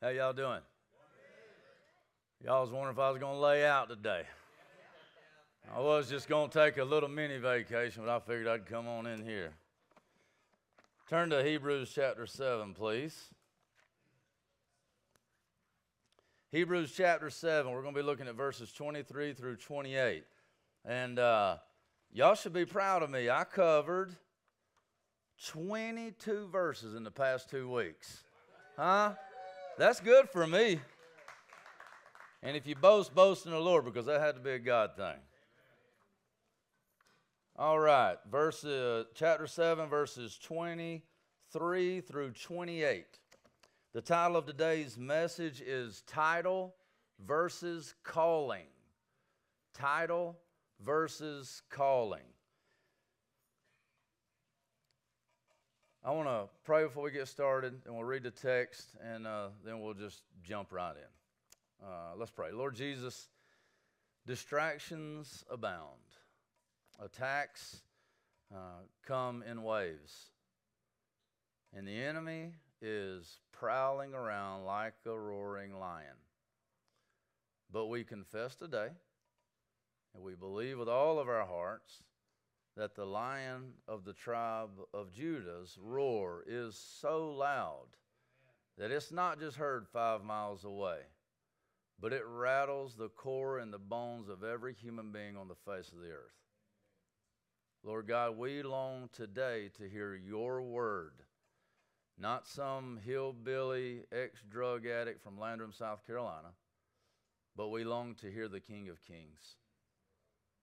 [0.00, 0.60] How y'all doing?
[2.44, 4.22] Y'all was wondering if I was going to lay out today.
[5.74, 8.86] I was just going to take a little mini vacation, but I figured I'd come
[8.86, 9.54] on in here.
[11.10, 13.34] Turn to Hebrews chapter 7, please.
[16.52, 20.22] Hebrews chapter 7, we're going to be looking at verses 23 through 28.
[20.84, 21.56] And uh,
[22.12, 23.28] y'all should be proud of me.
[23.28, 24.14] I covered
[25.44, 28.22] 22 verses in the past two weeks.
[28.76, 29.14] Huh?
[29.78, 30.80] That's good for me.
[32.42, 34.96] And if you boast, boast in the Lord because that had to be a God
[34.96, 35.20] thing.
[37.54, 43.04] All right, verse uh, chapter 7 verses 23 through 28.
[43.94, 46.74] The title of today's message is title
[47.24, 48.66] versus calling.
[49.74, 50.40] Title
[50.84, 52.26] versus calling.
[56.08, 59.48] I want to pray before we get started, and we'll read the text, and uh,
[59.62, 61.86] then we'll just jump right in.
[61.86, 62.50] Uh, let's pray.
[62.50, 63.28] Lord Jesus,
[64.26, 66.00] distractions abound,
[66.98, 67.82] attacks
[68.50, 70.30] uh, come in waves,
[71.76, 76.16] and the enemy is prowling around like a roaring lion.
[77.70, 78.88] But we confess today,
[80.14, 82.02] and we believe with all of our hearts
[82.78, 87.88] that the lion of the tribe of Judah's roar is so loud
[88.78, 91.00] that it's not just heard five miles away,
[92.00, 95.90] but it rattles the core and the bones of every human being on the face
[95.90, 96.38] of the earth.
[97.82, 101.14] Lord God, we long today to hear your word,
[102.16, 106.50] not some hillbilly ex drug addict from Landrum, South Carolina,
[107.56, 109.56] but we long to hear the King of Kings.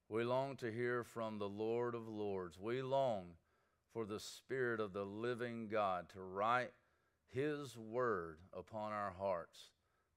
[0.08, 2.60] We long to hear from the Lord of Lords.
[2.60, 3.38] We long
[3.92, 6.72] for the Spirit of the living God to write
[7.34, 9.72] His word upon our hearts,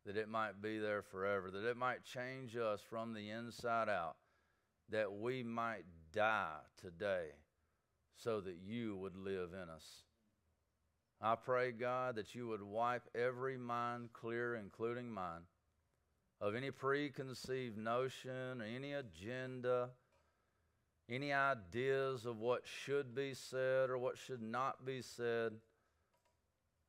[0.05, 4.17] that it might be there forever, that it might change us from the inside out,
[4.91, 7.29] that we might die today
[8.15, 10.03] so that you would live in us.
[11.21, 15.43] I pray, God, that you would wipe every mind clear, including mine
[16.41, 19.91] of any preconceived notion, any agenda,
[21.11, 25.53] any ideas of what should be said or what should not be said.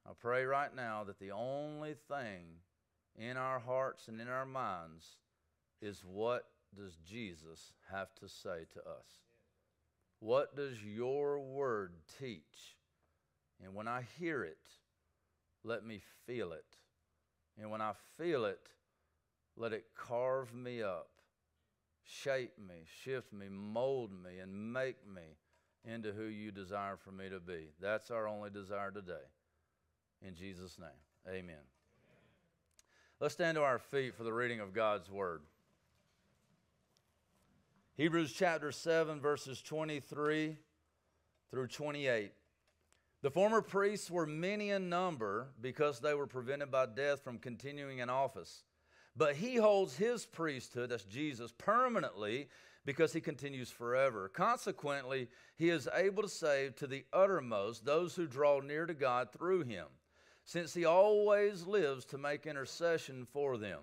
[0.07, 2.45] I pray right now that the only thing
[3.17, 5.17] in our hearts and in our minds
[5.81, 6.45] is what
[6.75, 9.23] does Jesus have to say to us?
[10.19, 12.77] What does your word teach?
[13.63, 14.57] And when I hear it,
[15.63, 16.65] let me feel it.
[17.59, 18.69] And when I feel it,
[19.59, 21.09] let it carve me up,
[22.03, 25.21] shape me, shift me, mold me, and make me
[25.83, 27.67] into who you desire for me to be.
[27.81, 29.13] That's our only desire today.
[30.25, 30.89] In Jesus' name,
[31.27, 31.43] amen.
[31.43, 31.59] amen.
[33.19, 35.41] Let's stand to our feet for the reading of God's word.
[37.95, 40.55] Hebrews chapter 7, verses 23
[41.51, 42.31] through 28.
[43.21, 47.99] The former priests were many in number because they were prevented by death from continuing
[47.99, 48.63] in office.
[49.19, 52.47] But he holds his priesthood, that's Jesus, permanently
[52.85, 54.29] because he continues forever.
[54.29, 59.27] Consequently, he is able to save to the uttermost those who draw near to God
[59.33, 59.87] through him,
[60.45, 63.81] since he always lives to make intercession for them.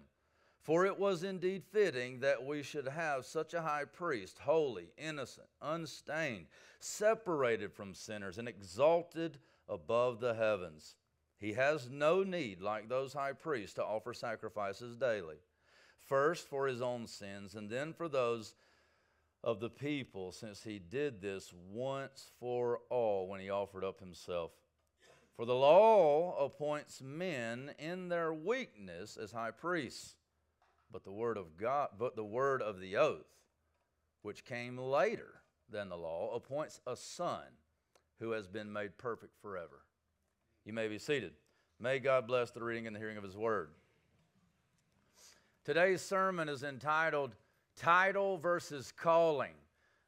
[0.63, 5.49] For it was indeed fitting that we should have such a high priest, holy, innocent,
[5.61, 6.47] unstained,
[6.81, 9.37] separated from sinners, and exalted
[9.69, 10.97] above the heavens
[11.39, 15.37] he has no need, like those high priests, to offer sacrifices daily,
[16.07, 18.55] first for his own sins, and then for those
[19.45, 24.51] of the people, since he did this once for all when he offered up himself.
[25.37, 30.17] For the law appoints men in their weakness as high priests,
[30.91, 33.27] but the word of God, but the word of the oath,
[34.23, 37.45] which came later than the law, appoints a son
[38.19, 39.86] who has been made perfect forever.
[40.67, 41.31] You may be seated.
[41.79, 43.69] May God bless the reading and the hearing of His word.
[45.65, 47.37] Today's sermon is entitled
[47.77, 49.53] Title versus Calling.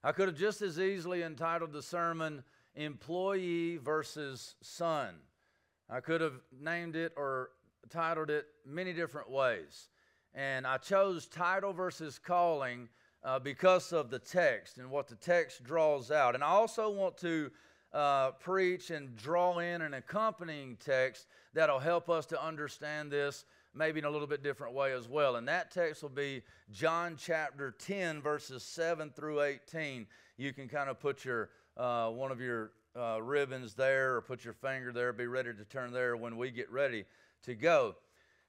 [0.03, 2.43] I could have just as easily entitled the sermon
[2.75, 5.15] Employee versus Son.
[5.89, 7.51] I could have named it or
[7.89, 9.91] titled it many different ways.
[10.35, 12.89] And I chose title versus calling
[13.23, 16.35] uh, because of the text and what the text draws out.
[16.35, 17.53] And I also want to
[17.93, 23.45] uh, preach and draw in an accompanying text that'll help us to understand this
[23.75, 25.37] maybe in a little bit different way as well.
[25.37, 26.43] And that text will be
[26.73, 30.07] John chapter 10, verses 7 through 18.
[30.37, 34.45] You can kind of put your uh, one of your uh, ribbons there or put
[34.45, 37.05] your finger there, be ready to turn there when we get ready
[37.45, 37.95] to go.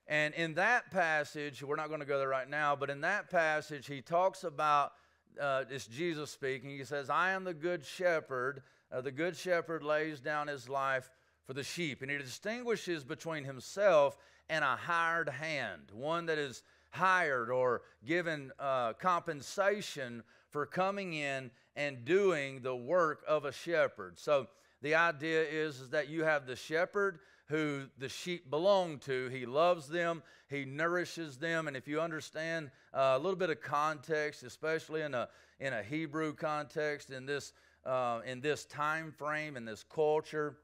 [0.07, 3.29] And in that passage, we're not going to go there right now, but in that
[3.29, 4.93] passage, he talks about
[5.39, 6.71] uh, it's Jesus speaking.
[6.71, 8.63] He says, I am the good shepherd.
[8.91, 11.09] Uh, the good shepherd lays down his life
[11.45, 12.01] for the sheep.
[12.01, 14.17] And he distinguishes between himself
[14.49, 21.51] and a hired hand, one that is hired or given uh, compensation for coming in
[21.75, 24.17] and doing the work of a shepherd.
[24.17, 24.47] So
[24.81, 29.27] the idea is, is that you have the shepherd who the sheep belong to.
[29.29, 31.67] He loves them, he nourishes them.
[31.67, 35.83] And if you understand uh, a little bit of context, especially in a, in a
[35.83, 37.53] Hebrew context, in this,
[37.89, 40.57] uh, in this time frame, in this culture,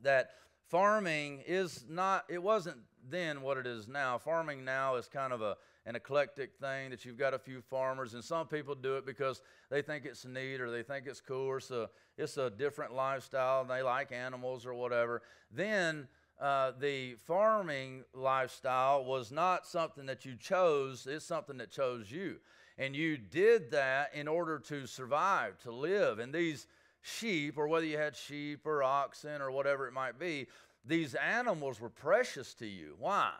[0.00, 0.30] that
[0.68, 2.78] farming is not, it wasn't
[3.10, 4.16] then what it is now.
[4.16, 8.14] Farming now is kind of a, an eclectic thing that you've got a few farmers,
[8.14, 11.46] and some people do it because they think it's neat or they think it's cool
[11.46, 15.20] or it's a, it's a different lifestyle and they like animals or whatever.
[15.50, 16.08] Then
[16.40, 22.36] uh, the farming lifestyle was not something that you chose, it's something that chose you.
[22.78, 26.20] And you did that in order to survive, to live.
[26.20, 26.66] And these
[27.02, 30.46] sheep, or whether you had sheep or oxen or whatever it might be,
[30.84, 32.94] these animals were precious to you.
[32.98, 33.32] Why?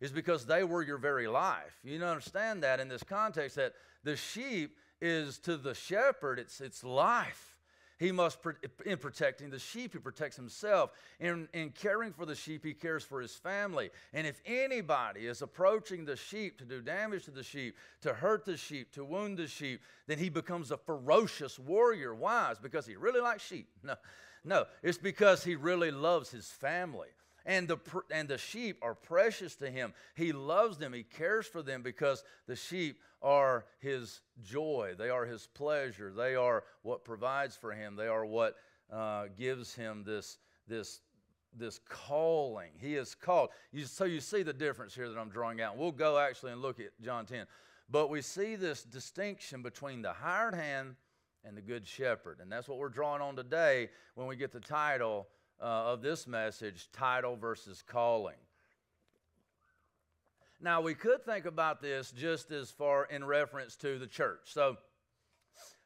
[0.00, 1.78] Is because they were your very life.
[1.82, 3.72] You understand that in this context that
[4.04, 7.51] the sheep is to the shepherd, it's, it's life.
[8.02, 8.38] He must,
[8.84, 10.90] in protecting the sheep, he protects himself.
[11.20, 13.90] In, in caring for the sheep, he cares for his family.
[14.12, 18.44] And if anybody is approaching the sheep to do damage to the sheep, to hurt
[18.44, 22.12] the sheep, to wound the sheep, then he becomes a ferocious warrior.
[22.12, 22.50] Why?
[22.50, 23.68] It's because he really likes sheep.
[23.84, 23.94] No,
[24.44, 27.10] no, it's because he really loves his family.
[27.44, 27.78] And the,
[28.10, 29.92] and the sheep are precious to him.
[30.14, 30.92] He loves them.
[30.92, 34.94] He cares for them because the sheep are his joy.
[34.96, 36.12] They are his pleasure.
[36.12, 37.96] They are what provides for him.
[37.96, 38.56] They are what
[38.92, 41.00] uh, gives him this, this,
[41.56, 42.70] this calling.
[42.78, 43.50] He is called.
[43.72, 45.76] You, so you see the difference here that I'm drawing out.
[45.76, 47.46] We'll go actually and look at John 10.
[47.90, 50.96] But we see this distinction between the hired hand
[51.44, 52.38] and the good shepherd.
[52.40, 55.26] And that's what we're drawing on today when we get the title
[55.62, 58.36] uh, of this message title versus calling.
[60.60, 64.40] Now, we could think about this just as far in reference to the church.
[64.44, 64.76] So,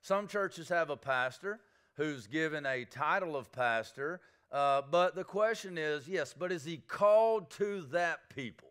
[0.02, 1.61] some churches have a pastor
[1.96, 4.20] who's given a title of pastor,
[4.52, 8.69] uh, but the question is yes, but is he called to that people?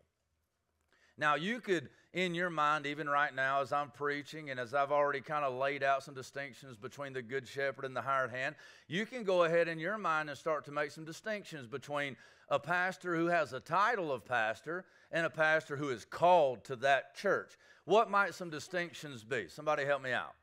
[1.17, 4.91] Now, you could in your mind, even right now, as I'm preaching and as I've
[4.91, 8.55] already kind of laid out some distinctions between the good shepherd and the hired hand,
[8.87, 12.15] you can go ahead in your mind and start to make some distinctions between
[12.47, 16.77] a pastor who has a title of pastor and a pastor who is called to
[16.77, 17.51] that church.
[17.83, 19.49] What might some distinctions be?
[19.49, 20.35] Somebody help me out.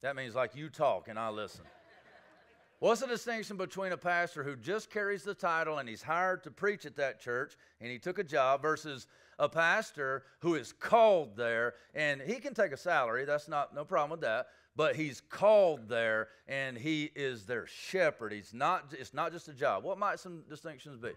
[0.00, 1.66] That means like you talk and I listen.
[2.80, 6.50] What's the distinction between a pastor who just carries the title and he's hired to
[6.50, 9.06] preach at that church and he took a job versus
[9.38, 13.84] a pastor who is called there and he can take a salary, that's not no
[13.84, 14.46] problem with that,
[14.76, 18.32] but he's called there and he is their shepherd.
[18.32, 19.84] He's not it's not just a job.
[19.84, 21.10] What might some distinctions be?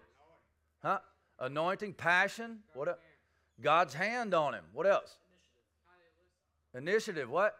[0.82, 0.98] Huh?
[1.38, 3.00] Anointing, passion, what?
[3.62, 4.64] God's hand on him.
[4.74, 5.16] What else?
[6.74, 7.56] Initiative, what?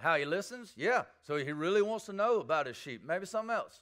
[0.00, 0.72] How he listens?
[0.76, 1.02] Yeah.
[1.22, 3.04] So he really wants to know about his sheep.
[3.06, 3.80] Maybe something else.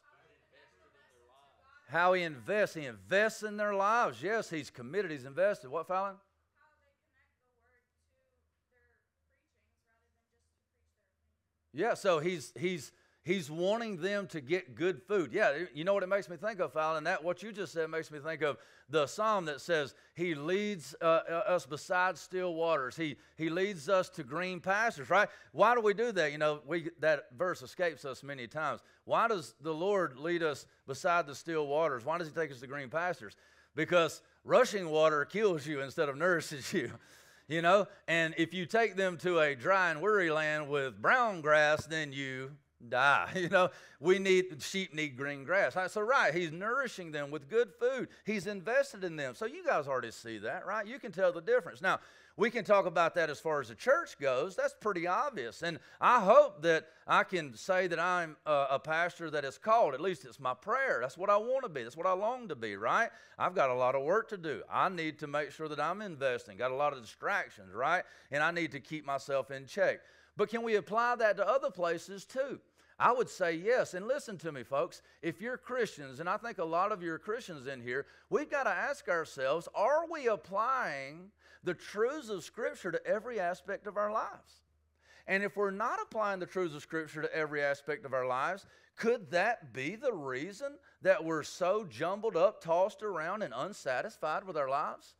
[1.88, 2.74] How he invests.
[2.74, 4.22] He invests in their lives.
[4.22, 5.10] Yes, he's committed.
[5.10, 5.70] He's invested.
[5.70, 6.16] What, Fallon?
[11.72, 12.90] Yeah, so he's he's
[13.28, 15.34] He's wanting them to get good food.
[15.34, 17.04] Yeah, you know what it makes me think of, Fallon?
[17.04, 18.56] That what you just said makes me think of
[18.88, 22.96] the psalm that says he leads uh, uh, us beside still waters.
[22.96, 25.10] He he leads us to green pastures.
[25.10, 25.28] Right?
[25.52, 26.32] Why do we do that?
[26.32, 28.80] You know, we that verse escapes us many times.
[29.04, 32.06] Why does the Lord lead us beside the still waters?
[32.06, 33.36] Why does He take us to green pastures?
[33.74, 36.92] Because rushing water kills you instead of nourishes you
[37.46, 41.42] you know and if you take them to a dry and weary land with brown
[41.42, 42.50] grass then you
[42.86, 43.32] die.
[43.38, 43.70] You know,
[44.00, 45.76] we need, sheep need green grass.
[45.92, 48.08] So, right, he's nourishing them with good food.
[48.24, 49.34] He's invested in them.
[49.34, 50.86] So, you guys already see that, right?
[50.86, 51.80] You can tell the difference.
[51.80, 52.00] Now,
[52.38, 54.54] we can talk about that as far as the church goes.
[54.54, 55.62] That's pretty obvious.
[55.62, 59.92] And I hope that I can say that I'm a, a pastor that is called.
[59.92, 60.98] At least it's my prayer.
[61.00, 61.82] That's what I want to be.
[61.82, 63.10] That's what I long to be, right?
[63.40, 64.62] I've got a lot of work to do.
[64.72, 66.56] I need to make sure that I'm investing.
[66.56, 68.04] Got a lot of distractions, right?
[68.30, 69.98] And I need to keep myself in check.
[70.38, 72.60] But can we apply that to other places too?
[72.96, 73.94] I would say yes.
[73.94, 75.02] And listen to me, folks.
[75.20, 78.48] If you're Christians, and I think a lot of you are Christians in here, we've
[78.48, 81.32] got to ask ourselves are we applying
[81.64, 84.62] the truths of Scripture to every aspect of our lives?
[85.26, 88.64] And if we're not applying the truths of Scripture to every aspect of our lives,
[88.96, 94.56] could that be the reason that we're so jumbled up, tossed around, and unsatisfied with
[94.56, 95.14] our lives?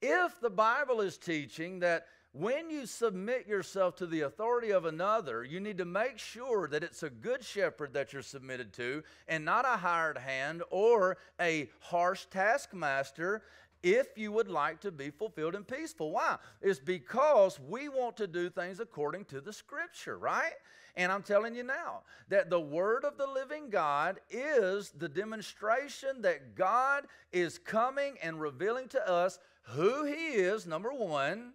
[0.00, 2.06] If the Bible is teaching that
[2.38, 6.82] when you submit yourself to the authority of another, you need to make sure that
[6.82, 11.70] it's a good shepherd that you're submitted to and not a hired hand or a
[11.80, 13.42] harsh taskmaster
[13.82, 16.10] if you would like to be fulfilled and peaceful.
[16.10, 16.36] Why?
[16.60, 20.54] It's because we want to do things according to the scripture, right?
[20.96, 26.22] And I'm telling you now that the Word of the living God is the demonstration
[26.22, 31.52] that God is coming and revealing to us who He is, number one,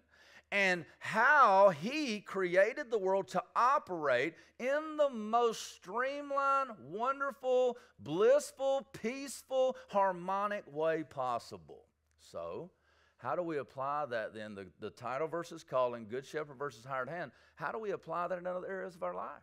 [0.52, 9.76] and how He created the world to operate in the most streamlined, wonderful, blissful, peaceful,
[9.88, 11.86] harmonic way possible.
[12.20, 12.70] So,
[13.16, 14.54] how do we apply that then?
[14.54, 17.32] The, the title versus calling, good shepherd versus hired hand.
[17.54, 19.42] How do we apply that in other areas of our life?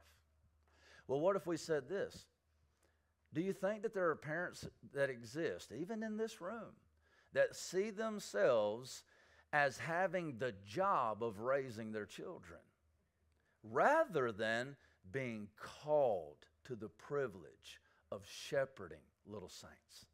[1.07, 2.25] Well, what if we said this?
[3.33, 6.75] Do you think that there are parents that exist, even in this room,
[7.33, 9.03] that see themselves
[9.51, 12.59] as having the job of raising their children
[13.63, 14.75] rather than
[15.11, 17.79] being called to the privilege
[18.11, 20.05] of shepherding little saints?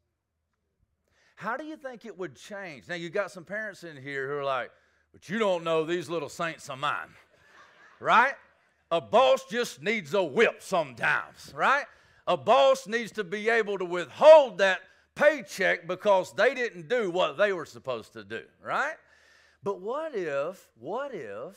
[1.36, 2.88] How do you think it would change?
[2.88, 4.70] Now, you got some parents in here who are like,
[5.12, 7.08] but you don't know these little saints of mine,
[8.00, 8.32] right?
[8.90, 11.84] A boss just needs a whip sometimes, right?
[12.26, 14.80] A boss needs to be able to withhold that
[15.14, 18.94] paycheck because they didn't do what they were supposed to do, right?
[19.66, 21.56] But what if, what if,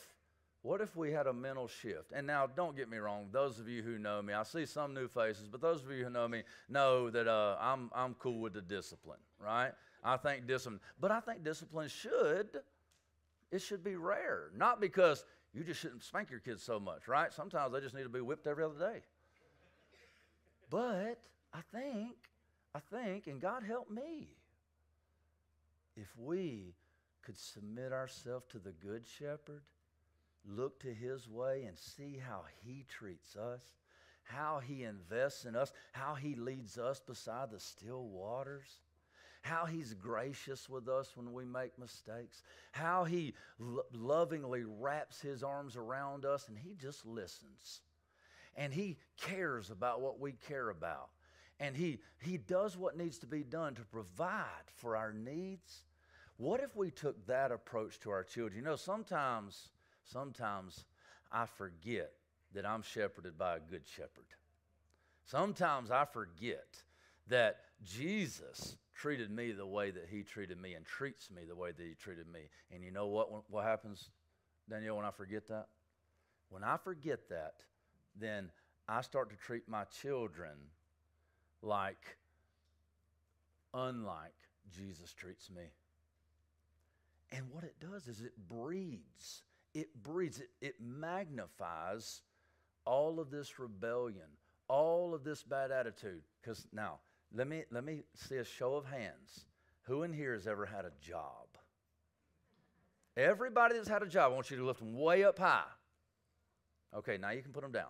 [0.64, 2.12] what if we had a mental shift?
[2.12, 4.96] And now, don't get me wrong, those of you who know me, I see some
[4.96, 8.40] new faces, but those of you who know me know that uh, I'm, I'm cool
[8.40, 9.74] with the discipline, right?
[10.04, 12.62] I think discipline, but I think discipline should,
[13.52, 14.50] it should be rare.
[14.58, 15.24] Not because
[15.54, 17.32] you just shouldn't spank your kids so much, right?
[17.32, 19.02] Sometimes they just need to be whipped every other day.
[20.72, 21.20] But
[21.54, 22.16] I think,
[22.74, 24.30] I think, and God help me,
[25.96, 26.74] if we
[27.30, 29.62] could submit ourselves to the Good Shepherd,
[30.48, 33.62] look to His way, and see how He treats us,
[34.24, 38.82] how He invests in us, how He leads us beside the still waters
[39.42, 42.44] how He's gracious with us when we make mistakes,
[42.74, 47.80] how He lo- lovingly wraps His arms around us and He just listens.
[48.58, 51.08] And He cares about what we care about.
[51.60, 55.84] And he, he does what needs to be done to provide for our needs.
[56.40, 58.56] What if we took that approach to our children?
[58.56, 59.72] You know, sometimes,
[60.06, 60.86] sometimes
[61.34, 62.14] I forget
[62.54, 64.24] that I'm shepherded by a good shepherd.
[65.26, 66.82] Sometimes I forget
[67.28, 71.74] that Jesus treated me the way that he treated me and treats me the way
[71.74, 72.40] that he treated me.
[72.74, 74.10] And you know what, what happens,
[74.70, 75.68] Danielle, when I forget that?
[76.48, 77.56] When I forget that,
[78.18, 78.50] then
[78.88, 80.56] I start to treat my children
[81.62, 82.18] like,
[83.74, 84.32] unlike
[84.74, 85.64] Jesus treats me.
[87.32, 89.44] And what it does is it breeds,
[89.74, 92.22] it breeds, it, it magnifies
[92.86, 94.26] all of this rebellion,
[94.68, 96.22] all of this bad attitude.
[96.42, 97.00] Because now,
[97.34, 99.46] let me, let me see a show of hands.
[99.84, 101.48] Who in here has ever had a job?
[103.16, 105.64] Everybody that's had a job, I want you to lift them way up high.
[106.96, 107.90] Okay, now you can put them down.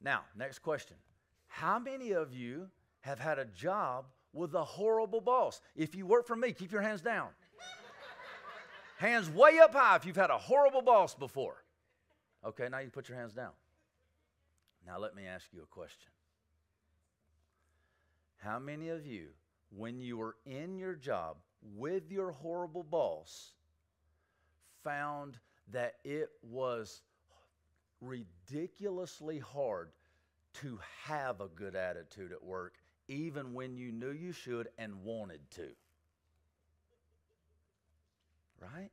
[0.00, 0.96] Now, next question.
[1.48, 2.68] How many of you
[3.00, 5.60] have had a job with a horrible boss?
[5.76, 7.28] If you work for me, keep your hands down.
[8.98, 11.64] Hands way up high if you've had a horrible boss before.
[12.44, 13.52] Okay, now you put your hands down.
[14.86, 16.10] Now let me ask you a question.
[18.36, 19.28] How many of you,
[19.70, 21.38] when you were in your job
[21.74, 23.52] with your horrible boss,
[24.82, 25.38] found
[25.72, 27.00] that it was
[28.02, 29.90] ridiculously hard
[30.60, 32.74] to have a good attitude at work,
[33.08, 35.68] even when you knew you should and wanted to?
[38.72, 38.90] Right?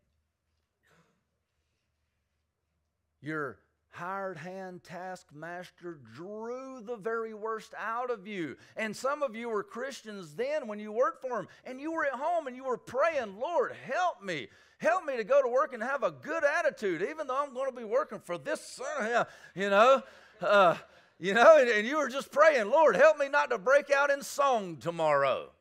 [3.22, 3.60] Your
[3.92, 8.56] hired hand taskmaster drew the very worst out of you.
[8.76, 12.06] And some of you were Christians then when you worked for him, and you were
[12.06, 14.48] at home and you were praying, Lord, help me.
[14.80, 17.70] Help me to go to work and have a good attitude, even though I'm going
[17.70, 20.02] to be working for this son, you know.
[20.42, 20.76] Uh,
[21.20, 24.10] you know, and, and you were just praying, Lord, help me not to break out
[24.10, 25.52] in song tomorrow.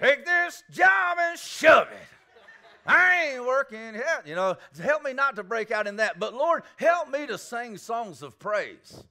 [0.00, 2.17] Take this job and shove it.
[2.88, 3.94] I ain't working.
[3.94, 6.18] Help, you know, help me not to break out in that.
[6.18, 9.04] But Lord, help me to sing songs of praise.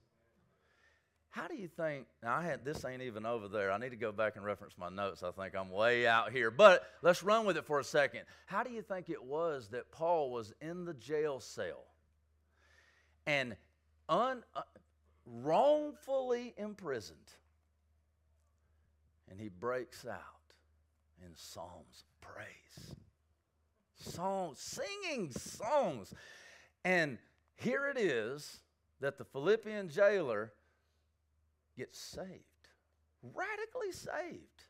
[1.30, 2.08] How do you think?
[2.26, 3.72] I had this ain't even over there.
[3.72, 5.22] I need to go back and reference my notes.
[5.22, 6.50] I think I'm way out here.
[6.50, 8.22] But let's run with it for a second.
[8.48, 11.84] How do you think it was that Paul was in the jail cell
[13.28, 13.56] and
[14.10, 14.62] un, uh,
[15.26, 17.18] wrongfully imprisoned.
[19.30, 20.18] And he breaks out
[21.24, 22.48] in psalms of praise.
[24.08, 26.14] Songs, singing songs.
[26.84, 27.18] And
[27.56, 28.60] here it is
[29.00, 30.54] that the Philippian jailer
[31.78, 32.70] gets saved,
[33.22, 34.66] radically saved.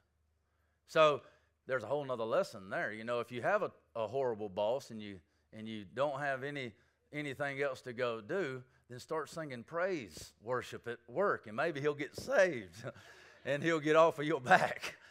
[0.88, 1.22] So
[1.68, 2.92] there's a whole nother lesson there.
[2.92, 5.20] You know, if you have a, a horrible boss and you
[5.54, 6.74] and you don't have any
[7.14, 11.94] anything else to go do, then start singing praise worship at work, and maybe he'll
[11.94, 12.84] get saved
[13.46, 14.96] and he'll get off of your back.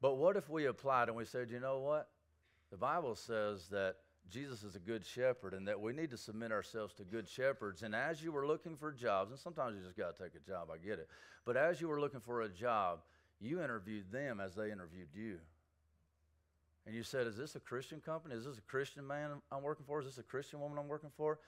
[0.00, 2.08] But what if we applied and we said, you know what?
[2.72, 3.96] The Bible says that
[4.30, 7.82] Jesus is a good shepherd and that we need to submit ourselves to good shepherds.
[7.82, 10.50] And as you were looking for jobs, and sometimes you just got to take a
[10.50, 11.08] job, I get it.
[11.44, 13.00] But as you were looking for a job,
[13.40, 15.36] you interviewed them as they interviewed you.
[16.86, 18.34] And you said, Is this a Christian company?
[18.34, 20.00] Is this a Christian man I'm working for?
[20.00, 21.40] Is this a Christian woman I'm working for?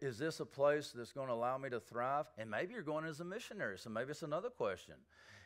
[0.00, 2.24] Is this a place that's going to allow me to thrive?
[2.38, 4.94] And maybe you're going as a missionary, so maybe it's another question.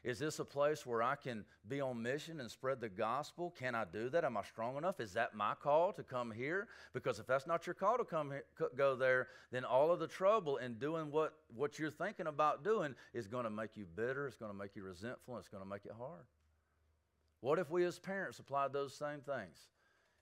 [0.04, 3.52] Is this a place where I can be on mission and spread the gospel?
[3.59, 4.25] Can I do that?
[4.25, 5.00] Am I strong enough?
[5.00, 6.68] Is that my call to come here?
[6.92, 8.45] Because if that's not your call to come here,
[8.76, 12.95] go there, then all of the trouble in doing what, what you're thinking about doing
[13.12, 15.68] is going to make you bitter, it's going to make you resentful, it's going to
[15.68, 16.23] make it hard.
[17.40, 19.59] What if we as parents applied those same things?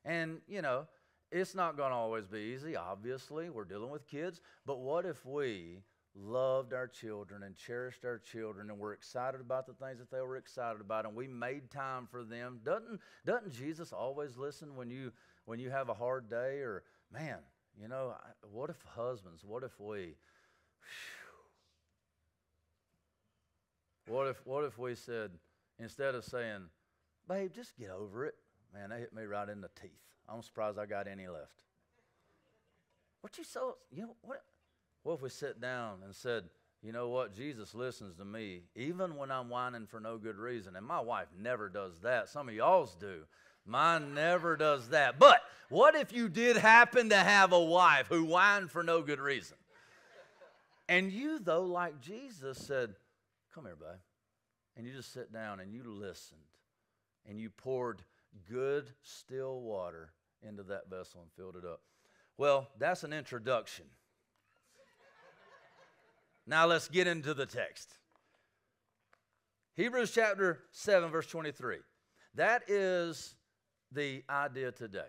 [0.07, 0.87] And, you know,
[1.31, 3.51] it's not going to always be easy, obviously.
[3.51, 4.41] We're dealing with kids.
[4.65, 5.83] But what if we
[6.15, 10.21] loved our children and cherished our children and were excited about the things that they
[10.21, 12.61] were excited about and we made time for them?
[12.65, 15.13] Doesn't, doesn't Jesus always listen when you,
[15.45, 16.61] when you have a hard day?
[16.61, 17.39] Or, man,
[17.81, 18.15] you know,
[18.51, 20.15] what if husbands, what if we,
[24.07, 25.33] what if, what if we said,
[25.79, 26.63] instead of saying,
[27.29, 28.35] babe, just get over it,
[28.73, 29.91] man, that hit me right in the teeth.
[30.29, 31.63] I'm surprised I got any left.
[33.21, 34.43] What you so, you know, what?
[35.03, 36.45] What if we sit down and said,
[36.83, 37.35] you know what?
[37.35, 40.77] Jesus listens to me even when I'm whining for no good reason.
[40.77, 42.29] And my wife never does that.
[42.29, 43.23] Some of y'all's do.
[43.65, 45.19] Mine never does that.
[45.19, 49.19] But what if you did happen to have a wife who whined for no good
[49.21, 49.57] reason?
[50.89, 52.95] And you, though, like Jesus, said,
[53.53, 53.99] Come here, babe.
[54.77, 56.41] And you just sit down and you listened
[57.29, 58.03] and you poured
[58.49, 60.11] good, still water
[60.47, 61.81] into that vessel and filled it up.
[62.39, 63.87] Well, that's an introduction.
[66.47, 67.97] now let's get into the text.
[69.75, 71.79] Hebrews chapter 7, verse 23.
[72.35, 73.35] That is
[73.93, 75.01] the idea today.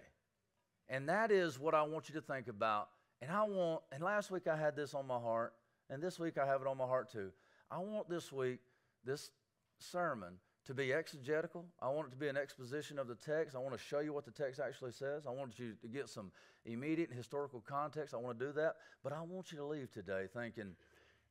[0.89, 2.89] And that is what I want you to think about.
[3.21, 5.53] And I want, and last week I had this on my heart,
[5.89, 7.31] and this week I have it on my heart too.
[7.69, 8.59] I want this week,
[9.03, 9.31] this
[9.79, 10.33] sermon,
[10.67, 11.65] to be exegetical.
[11.81, 13.55] I want it to be an exposition of the text.
[13.55, 15.25] I want to show you what the text actually says.
[15.25, 16.29] I want you to get some
[16.65, 18.13] immediate historical context.
[18.13, 18.75] I want to do that.
[19.01, 20.75] But I want you to leave today thinking,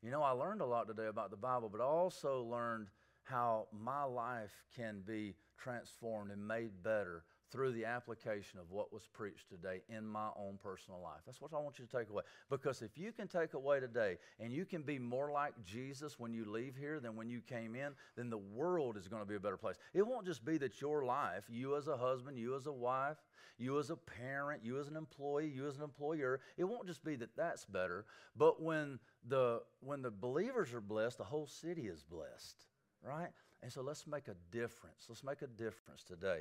[0.03, 2.89] you know, I learned a lot today about the Bible, but I also learned
[3.25, 9.09] how my life can be transformed and made better through the application of what was
[9.13, 11.21] preached today in my own personal life.
[11.25, 12.23] That's what I want you to take away.
[12.51, 16.33] Because if you can take away today and you can be more like Jesus when
[16.33, 19.37] you leave here than when you came in, then the world is going to be
[19.37, 19.77] a better place.
[19.95, 23.19] It won't just be that your life, you as a husband, you as a wife,
[23.59, 27.05] you as a parent, you as an employee, you as an employer, it won't just
[27.05, 28.05] be that that's better,
[28.37, 32.67] but when the when the believers are blessed, the whole city is blessed,
[33.03, 33.31] right?
[33.63, 35.07] And so let's make a difference.
[35.09, 36.41] Let's make a difference today.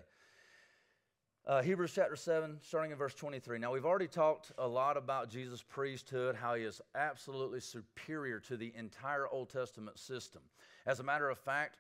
[1.47, 3.60] Uh, Hebrews chapter 7, starting in verse 23.
[3.60, 8.58] Now, we've already talked a lot about Jesus' priesthood, how he is absolutely superior to
[8.58, 10.41] the entire Old Testament system.
[10.88, 11.77] As a matter of fact,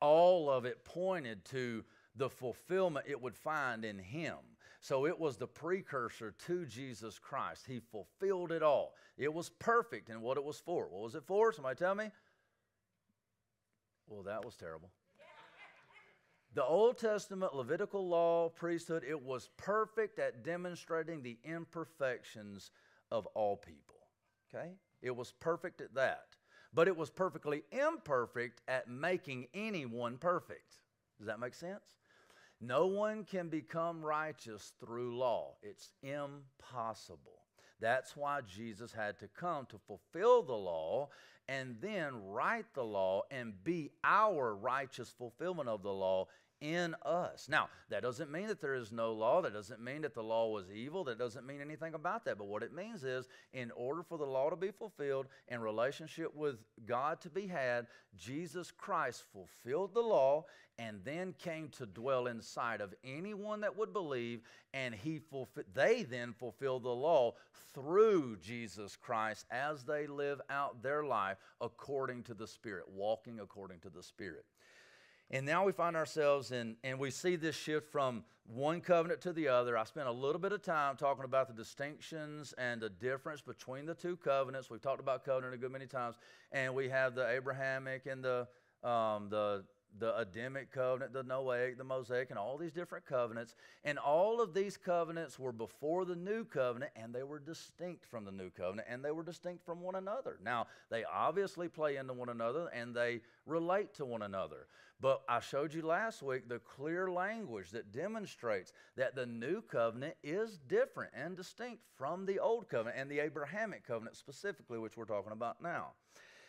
[0.00, 1.82] all of it pointed to
[2.14, 4.36] the fulfillment it would find in him.
[4.80, 7.64] So it was the precursor to Jesus Christ.
[7.66, 8.94] He fulfilled it all.
[9.18, 10.86] It was perfect in what it was for.
[10.88, 11.52] What was it for?
[11.52, 12.12] Somebody tell me?
[14.06, 14.90] Well, that was terrible.
[16.54, 22.70] The Old Testament Levitical law, priesthood, it was perfect at demonstrating the imperfections
[23.10, 23.96] of all people.
[24.54, 24.72] Okay?
[25.00, 26.26] It was perfect at that.
[26.74, 30.80] But it was perfectly imperfect at making anyone perfect.
[31.18, 31.98] Does that make sense?
[32.60, 37.40] No one can become righteous through law, it's impossible.
[37.80, 41.08] That's why Jesus had to come to fulfill the law
[41.48, 46.28] and then write the law and be our righteous fulfillment of the law
[46.62, 47.48] in us.
[47.50, 49.42] Now, that doesn't mean that there is no law.
[49.42, 51.04] That doesn't mean that the law was evil.
[51.04, 52.38] That doesn't mean anything about that.
[52.38, 56.34] But what it means is, in order for the law to be fulfilled and relationship
[56.34, 60.44] with God to be had, Jesus Christ fulfilled the law
[60.78, 64.40] and then came to dwell inside of anyone that would believe,
[64.72, 67.34] and he fulfill, they then fulfill the law
[67.74, 73.80] through Jesus Christ as they live out their life according to the Spirit, walking according
[73.80, 74.44] to the Spirit.
[75.32, 79.32] And now we find ourselves in, and we see this shift from one covenant to
[79.32, 79.78] the other.
[79.78, 83.86] I spent a little bit of time talking about the distinctions and the difference between
[83.86, 84.68] the two covenants.
[84.68, 86.16] We've talked about covenant a good many times,
[86.52, 88.46] and we have the Abrahamic and the
[88.86, 89.64] um, the
[89.98, 93.54] the Adamic covenant, the Noahic, the Mosaic, and all these different covenants.
[93.84, 98.24] And all of these covenants were before the new covenant, and they were distinct from
[98.24, 100.38] the new covenant, and they were distinct from one another.
[100.42, 104.66] Now, they obviously play into one another and they relate to one another.
[105.00, 110.14] But I showed you last week the clear language that demonstrates that the new covenant
[110.22, 115.04] is different and distinct from the old covenant and the Abrahamic covenant specifically, which we're
[115.04, 115.88] talking about now.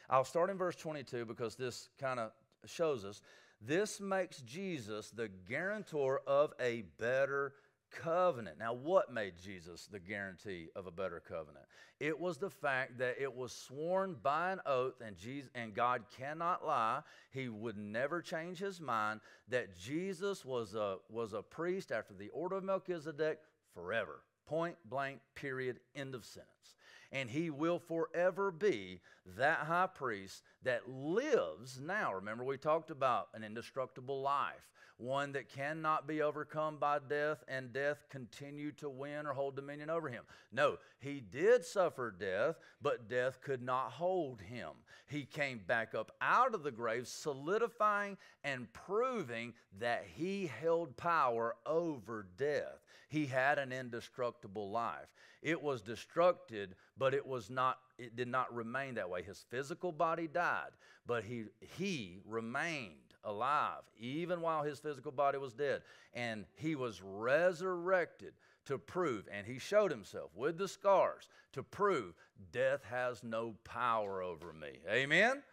[0.10, 2.32] I'll start in verse 22 because this kind of
[2.65, 3.21] shows us
[3.62, 7.54] this makes Jesus the guarantor of a better
[7.91, 8.58] covenant.
[8.60, 11.65] Now, what made Jesus the guarantee of a better covenant?
[11.99, 16.04] It was the fact that it was sworn by an oath, and, Jesus, and God
[16.17, 17.02] cannot lie.
[17.32, 22.30] He would never change his mind that Jesus was a, was a priest after the
[22.30, 23.39] order of Melchizedek
[23.73, 24.23] forever.
[24.45, 26.76] Point blank, period, end of sentence
[27.13, 28.99] and he will forever be
[29.38, 32.13] that high priest that lives now.
[32.13, 37.73] Remember, we talked about an indestructible life, one that cannot be overcome by death, and
[37.73, 40.23] death continue to win or hold dominion over him.
[40.52, 44.69] No, he did suffer death, but death could not hold him.
[45.08, 51.56] He came back up out of the grave, solidifying and proving that he held power
[51.65, 52.84] over death.
[53.10, 55.13] He had an indestructible life.
[55.41, 59.22] It was destructed, but it was not it did not remain that way.
[59.24, 60.72] His physical body died,
[61.06, 61.46] but he
[61.78, 65.82] he remained alive even while his physical body was dead.
[66.14, 68.34] And he was resurrected
[68.66, 72.14] to prove, and he showed himself with the scars to prove
[72.52, 74.80] death has no power over me.
[74.90, 75.44] Amen?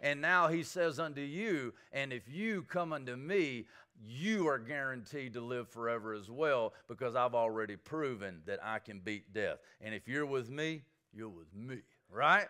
[0.00, 3.66] And now he says unto you, and if you come unto me,
[4.04, 8.98] you are guaranteed to live forever as well because I've already proven that I can
[8.98, 9.58] beat death.
[9.80, 10.82] And if you're with me,
[11.14, 11.78] you're with me,
[12.10, 12.46] right?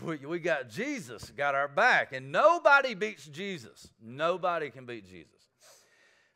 [0.00, 3.88] We, we got Jesus, got our back, and nobody beats Jesus.
[4.02, 5.32] Nobody can beat Jesus.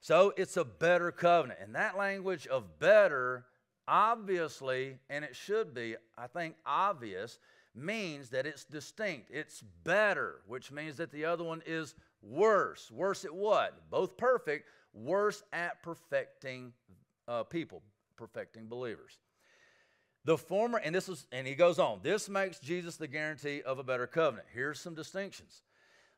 [0.00, 1.60] So it's a better covenant.
[1.62, 3.44] And that language of better,
[3.86, 7.38] obviously, and it should be, I think, obvious,
[7.74, 9.30] means that it's distinct.
[9.30, 12.90] It's better, which means that the other one is worse.
[12.90, 13.90] Worse at what?
[13.90, 16.72] Both perfect, worse at perfecting
[17.28, 17.82] uh, people,
[18.16, 19.18] perfecting believers.
[20.24, 23.78] The former, and this is, and he goes on, this makes Jesus the guarantee of
[23.78, 24.48] a better covenant.
[24.52, 25.62] Here's some distinctions.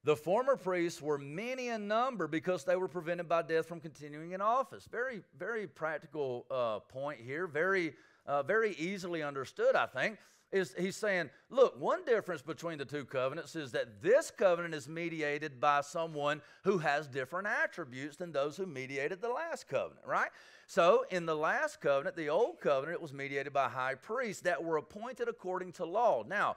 [0.05, 4.33] The former priests were many in number because they were prevented by death from continuing
[4.33, 4.89] in office.
[4.91, 7.47] Very, very practical uh, point here.
[7.47, 7.95] Very,
[8.27, 10.19] uh, very easily understood, I think
[10.53, 14.89] is he's saying, look, one difference between the two covenants is that this covenant is
[14.89, 20.31] mediated by someone who has different attributes than those who mediated the last covenant, right?
[20.67, 24.63] So in the last covenant, the old covenant, it was mediated by high priests that
[24.63, 26.23] were appointed according to law.
[26.27, 26.57] Now,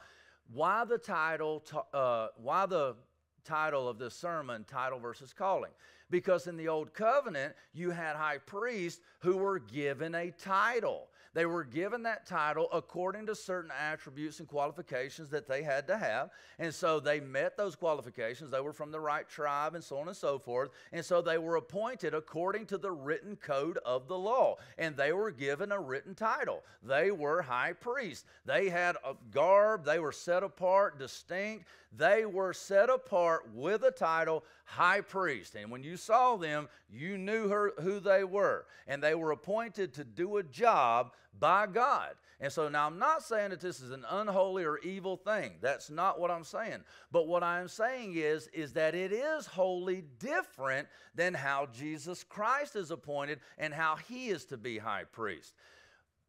[0.54, 1.64] why the title?
[1.94, 2.96] Uh, why the
[3.44, 5.72] title of this sermon, title versus calling?
[6.10, 11.08] Because in the old covenant, you had high priests who were given a title.
[11.36, 15.98] They were given that title according to certain attributes and qualifications that they had to
[15.98, 16.30] have.
[16.60, 18.52] And so they met those qualifications.
[18.52, 20.70] They were from the right tribe and so on and so forth.
[20.94, 24.56] And so they were appointed according to the written code of the law.
[24.78, 26.64] And they were given a written title.
[26.82, 28.24] They were high priests.
[28.46, 31.66] They had a garb, they were set apart, distinct.
[31.98, 35.56] They were set apart with a title, high priest.
[35.56, 38.66] And when you saw them, you knew her, who they were.
[38.88, 42.16] And they were appointed to do a job by God.
[42.40, 45.54] And so now I'm not saying that this is an unholy or evil thing.
[45.62, 46.84] That's not what I'm saying.
[47.12, 52.76] But what I'm saying is is that it is wholly different than how Jesus Christ
[52.76, 55.54] is appointed and how he is to be high priest.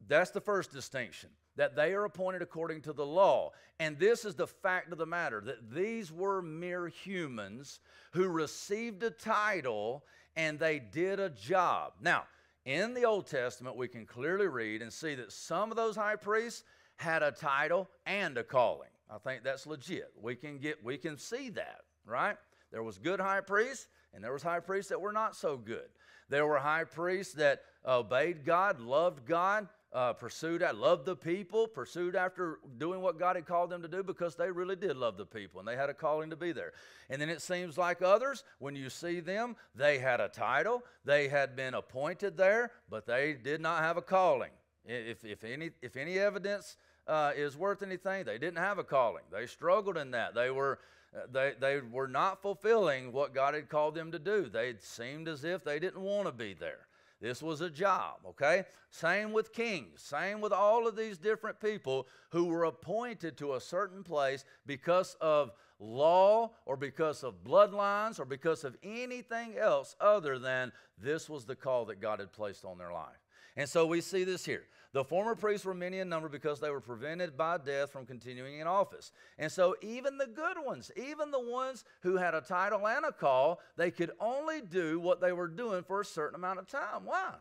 [0.06, 3.52] That's the first distinction that they are appointed according to the law.
[3.80, 7.80] And this is the fact of the matter that these were mere humans
[8.12, 10.04] who received a title
[10.36, 11.94] and they did a job.
[12.00, 12.24] Now,
[12.64, 16.16] in the Old Testament, we can clearly read and see that some of those high
[16.16, 16.64] priests
[16.96, 18.88] had a title and a calling.
[19.10, 20.12] I think that's legit.
[20.20, 22.36] We can get we can see that, right?
[22.72, 25.88] There was good high priests And there was high priests that were not so good.
[26.28, 31.66] There were high priests that obeyed God, loved God, uh, pursued, I loved the people,
[31.66, 35.16] pursued after doing what God had called them to do because they really did love
[35.16, 36.74] the people and they had a calling to be there.
[37.08, 41.28] And then it seems like others, when you see them, they had a title, they
[41.28, 44.50] had been appointed there, but they did not have a calling.
[44.84, 46.76] If, if, any, if any evidence
[47.08, 49.24] uh, is worth anything, they didn't have a calling.
[49.32, 50.34] They struggled in that.
[50.34, 50.78] They were,
[51.16, 54.50] uh, they, they were not fulfilling what God had called them to do.
[54.52, 56.86] They seemed as if they didn't want to be there.
[57.26, 58.62] This was a job, okay?
[58.90, 63.60] Same with kings, same with all of these different people who were appointed to a
[63.60, 70.38] certain place because of law or because of bloodlines or because of anything else other
[70.38, 70.70] than
[71.02, 73.18] this was the call that God had placed on their life.
[73.56, 74.62] And so we see this here.
[74.92, 78.60] The former priests were many in number because they were prevented by death from continuing
[78.60, 79.12] in office.
[79.38, 83.12] And so even the good ones, even the ones who had a title and a
[83.12, 87.04] call, they could only do what they were doing for a certain amount of time.
[87.04, 87.34] Why?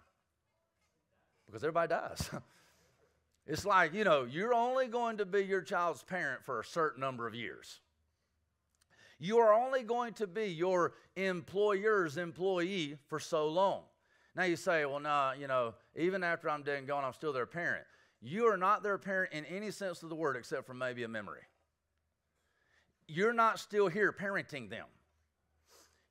[1.46, 2.30] Because everybody dies.
[3.48, 7.00] it's like, you know, you're only going to be your child's parent for a certain
[7.00, 7.80] number of years.
[9.18, 13.84] You are only going to be your employer's employee for so long.
[14.36, 17.34] Now you say, well, nah, you know, even after I'm dead and gone, I'm still
[17.34, 17.86] their parent.
[18.22, 21.08] You are not their parent in any sense of the word except for maybe a
[21.08, 21.42] memory.
[23.08, 24.88] You're not still here parenting them.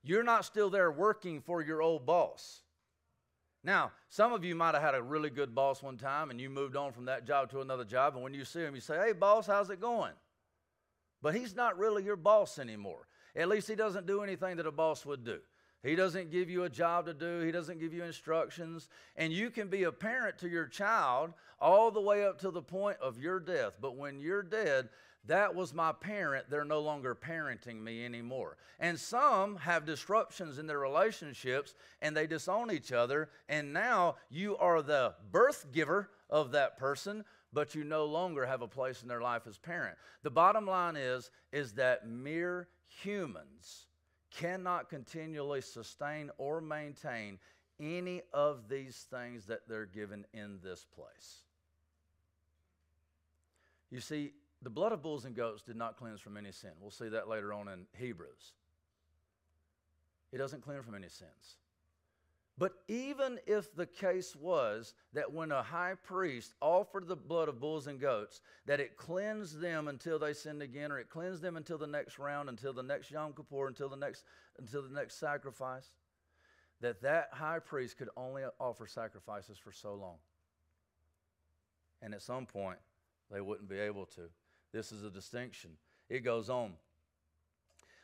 [0.02, 2.60] You're not still there working for your old boss.
[3.64, 6.50] Now, some of you might have had a really good boss one time and you
[6.50, 8.98] moved on from that job to another job, and when you see him, you say,
[8.98, 10.12] Hey, boss, how's it going?
[11.22, 13.08] But he's not really your boss anymore.
[13.34, 15.38] At least he doesn't do anything that a boss would do.
[15.84, 18.88] He doesn't give you a job to do, He doesn't give you instructions.
[19.16, 22.62] And you can be a parent to your child all the way up to the
[22.62, 23.74] point of your death.
[23.80, 24.88] But when you're dead,
[25.26, 26.46] that was my parent.
[26.50, 28.56] They're no longer parenting me anymore.
[28.78, 33.30] And some have disruptions in their relationships and they disown each other.
[33.48, 38.60] And now you are the birth giver of that person, but you no longer have
[38.62, 39.96] a place in their life as parent.
[40.22, 43.86] The bottom line is, is that mere humans
[44.38, 47.38] cannot continually sustain or maintain
[47.80, 51.42] any of these things that they're given in this place.
[53.90, 56.70] You see, the blood of bulls and goats did not cleanse from any sin.
[56.80, 58.52] We'll see that later on in Hebrews.
[60.32, 61.56] It doesn't cleanse from any sins.
[62.56, 67.58] But even if the case was that when a high priest offered the blood of
[67.58, 71.56] bulls and goats, that it cleansed them until they sinned again, or it cleansed them
[71.56, 74.24] until the next round, until the next Yom Kippur, until the next,
[74.58, 75.90] until the next sacrifice,
[76.80, 80.16] that that high priest could only offer sacrifices for so long.
[82.02, 82.78] And at some point,
[83.32, 84.28] they wouldn't be able to.
[84.72, 85.70] This is a distinction.
[86.08, 86.74] It goes on.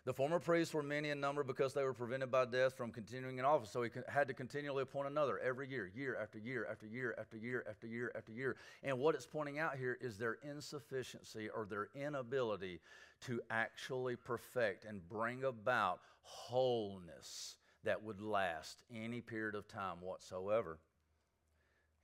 [0.07, 3.39] The former priests were many in number because they were prevented by death from continuing
[3.39, 3.71] in office.
[3.71, 7.37] So he had to continually appoint another every year, year after year after year after
[7.37, 8.57] year after year after year.
[8.83, 12.81] And what it's pointing out here is their insufficiency or their inability
[13.27, 20.79] to actually perfect and bring about wholeness that would last any period of time whatsoever.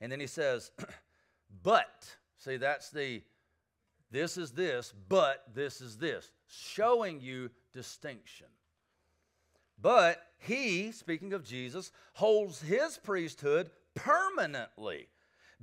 [0.03, 0.71] And then he says,
[1.63, 3.23] but, see, that's the
[4.11, 8.47] this is this, but this is this, showing you distinction.
[9.81, 15.09] But he, speaking of Jesus, holds his priesthood permanently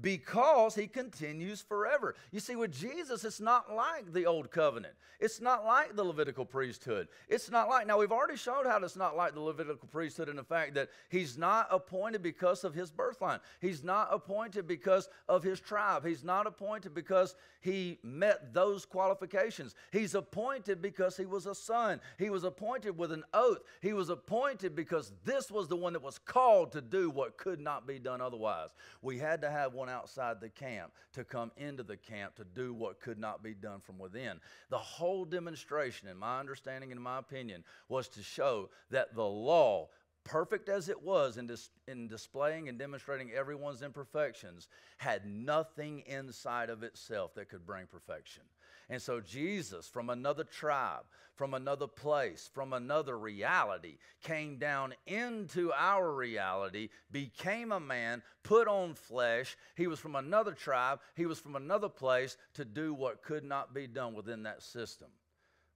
[0.01, 2.15] because he continues forever.
[2.31, 4.95] You see, with Jesus, it's not like the old covenant.
[5.19, 7.07] It's not like the Levitical priesthood.
[7.29, 10.35] It's not like, now we've already showed how it's not like the Levitical priesthood in
[10.35, 13.39] the fact that he's not appointed because of his birthline.
[13.61, 16.05] He's not appointed because of his tribe.
[16.05, 19.75] He's not appointed because he met those qualifications.
[19.91, 22.01] He's appointed because he was a son.
[22.17, 23.61] He was appointed with an oath.
[23.81, 27.61] He was appointed because this was the one that was called to do what could
[27.61, 28.71] not be done otherwise.
[29.01, 32.73] We had to have one outside the camp to come into the camp to do
[32.73, 34.39] what could not be done from within.
[34.69, 39.89] The whole demonstration, in my understanding and my opinion, was to show that the law
[40.23, 44.67] perfect as it was in, dis- in displaying and demonstrating everyone's imperfections,
[44.97, 48.43] had nothing inside of itself that could bring perfection.
[48.89, 51.03] And so Jesus, from another tribe,
[51.35, 58.67] from another place, from another reality, came down into our reality, became a man, put
[58.67, 59.57] on flesh.
[59.75, 63.73] He was from another tribe, he was from another place to do what could not
[63.73, 65.07] be done within that system.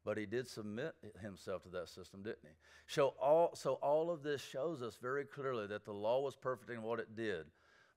[0.05, 2.55] But he did submit himself to that system, didn't he?
[2.87, 6.69] So all, so all of this shows us very clearly that the law was perfect
[6.69, 7.45] in what it did,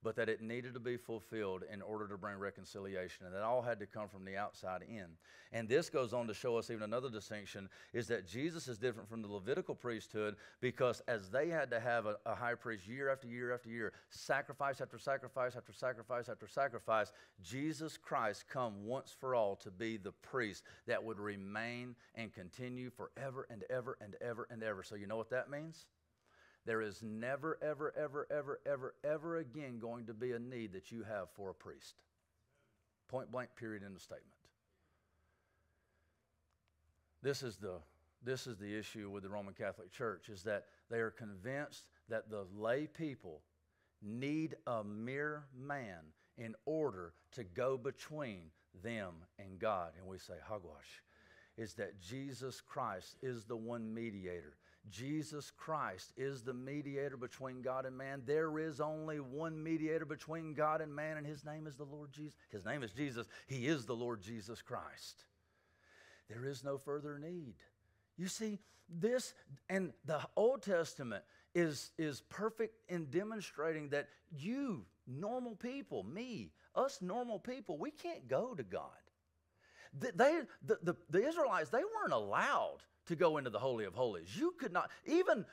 [0.03, 3.27] but that it needed to be fulfilled in order to bring reconciliation.
[3.27, 5.07] And that all had to come from the outside in.
[5.53, 9.09] And this goes on to show us even another distinction is that Jesus is different
[9.09, 13.11] from the Levitical priesthood because as they had to have a, a high priest year
[13.11, 19.15] after year after year, sacrifice after sacrifice after sacrifice after sacrifice, Jesus Christ come once
[19.19, 24.15] for all to be the priest that would remain and continue forever and ever and
[24.21, 24.83] ever and ever.
[24.83, 25.87] So you know what that means?
[26.67, 30.93] There is never, ever, ever, ever, ever, ever again going to be a need that
[30.93, 31.95] you have for a priest.
[33.09, 34.35] Point blank, period, in the statement.
[37.23, 37.81] This is the
[38.23, 42.29] this is the issue with the Roman Catholic Church is that they are convinced that
[42.29, 43.41] the lay people
[44.03, 46.01] need a mere man
[46.37, 48.51] in order to go between
[48.83, 49.93] them and God.
[49.99, 51.03] And we say, hogwash,
[51.57, 54.57] is that Jesus Christ is the one mediator.
[54.89, 58.23] Jesus Christ is the mediator between God and man.
[58.25, 62.13] There is only one mediator between God and man, and his name is the Lord
[62.13, 62.35] Jesus.
[62.49, 63.29] His name is Jesus.
[63.47, 65.25] He is the Lord Jesus Christ.
[66.29, 67.55] There is no further need.
[68.17, 69.35] You see, this
[69.69, 77.01] and the Old Testament is, is perfect in demonstrating that you, normal people, me, us
[77.03, 78.83] normal people, we can't go to God.
[79.93, 82.79] They, the, the, the Israelites, they weren't allowed
[83.11, 84.37] to go into the Holy of Holies.
[84.37, 85.45] You could not, even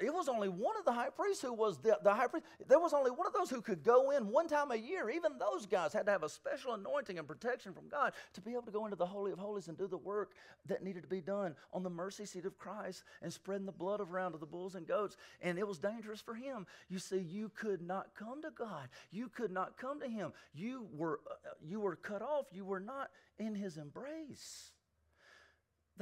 [0.00, 2.46] it was only one of the high priests who was the, the high priest.
[2.68, 5.10] There was only one of those who could go in one time a year.
[5.10, 8.52] Even those guys had to have a special anointing and protection from God to be
[8.52, 10.34] able to go into the Holy of Holies and do the work
[10.66, 14.00] that needed to be done on the mercy seat of Christ and spreading the blood
[14.00, 15.16] around to the bulls and goats.
[15.40, 16.66] And it was dangerous for him.
[16.88, 18.88] You see, you could not come to God.
[19.10, 20.32] You could not come to him.
[20.54, 22.46] You were, uh, you were cut off.
[22.52, 24.71] You were not in his embrace.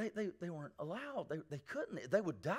[0.00, 1.26] They, they, they weren't allowed.
[1.28, 2.10] They, they couldn't.
[2.10, 2.56] They would die.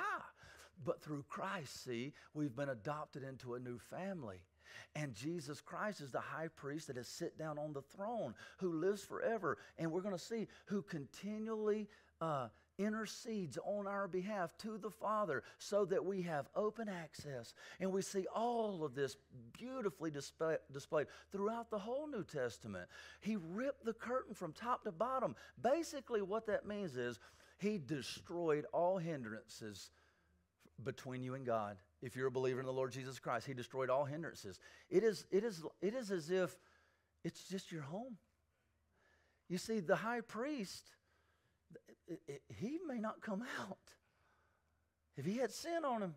[0.86, 4.38] But through Christ, see, we've been adopted into a new family.
[4.96, 8.74] And Jesus Christ is the high priest that has sit down on the throne, who
[8.74, 9.58] lives forever.
[9.80, 11.88] And we're going to see who continually
[12.20, 12.50] uh,
[12.86, 17.54] intercedes on our behalf to the Father so that we have open access.
[17.80, 19.18] And we see all of this
[19.58, 22.88] beautifully display, displayed throughout the whole New Testament.
[23.22, 25.36] He ripped the curtain from top to bottom.
[25.62, 27.20] Basically, what that means is
[27.60, 29.92] he destroyed all hindrances
[30.84, 31.78] between you and God.
[32.02, 34.60] If you're a believer in the Lord Jesus Christ, He destroyed all hindrances.
[34.90, 36.58] It is, it is, it is as if
[37.24, 38.18] it's just your home.
[39.48, 40.92] You see, the high priest,
[42.48, 43.78] he may not come out
[45.18, 46.16] if he had sin on him.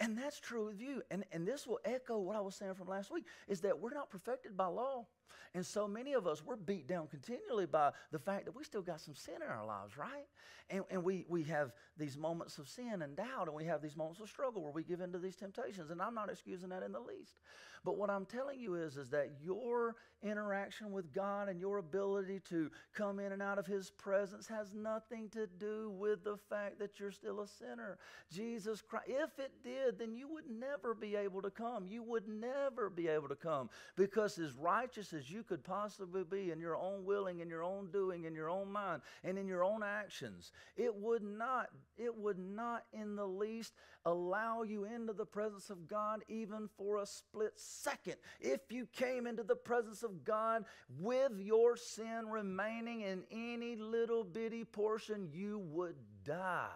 [0.00, 1.02] And that's true with you.
[1.10, 3.94] And, and this will echo what I was saying from last week is that we're
[3.94, 5.06] not perfected by law.
[5.54, 8.82] And so many of us, we're beat down continually by the fact that we still
[8.82, 10.26] got some sin in our lives, right?
[10.70, 13.96] And, and we, we have these moments of sin and doubt, and we have these
[13.96, 15.90] moments of struggle where we give in to these temptations.
[15.90, 17.40] And I'm not excusing that in the least.
[17.84, 22.40] But what I'm telling you is, is that your interaction with God and your ability
[22.48, 26.78] to come in and out of His presence has nothing to do with the fact
[26.80, 27.98] that you're still a sinner.
[28.32, 31.86] Jesus Christ, if it did, then you would never be able to come.
[31.86, 36.50] You would never be able to come because His righteous as you could possibly be
[36.50, 39.64] in your own willing, in your own doing, in your own mind, and in your
[39.64, 43.74] own actions, it would not, it would not in the least
[44.06, 48.14] allow you into the presence of God even for a split second.
[48.40, 50.64] If you came into the presence of God
[50.98, 56.68] with your sin remaining in any little bitty portion, you would die.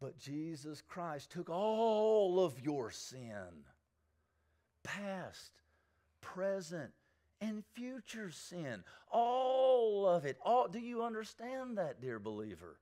[0.00, 3.64] But Jesus Christ took all of your sin,
[4.82, 5.59] past,
[6.20, 6.92] present,
[7.40, 8.84] and future sin.
[9.10, 10.38] All of it.
[10.42, 12.78] All, do you understand that, dear believer?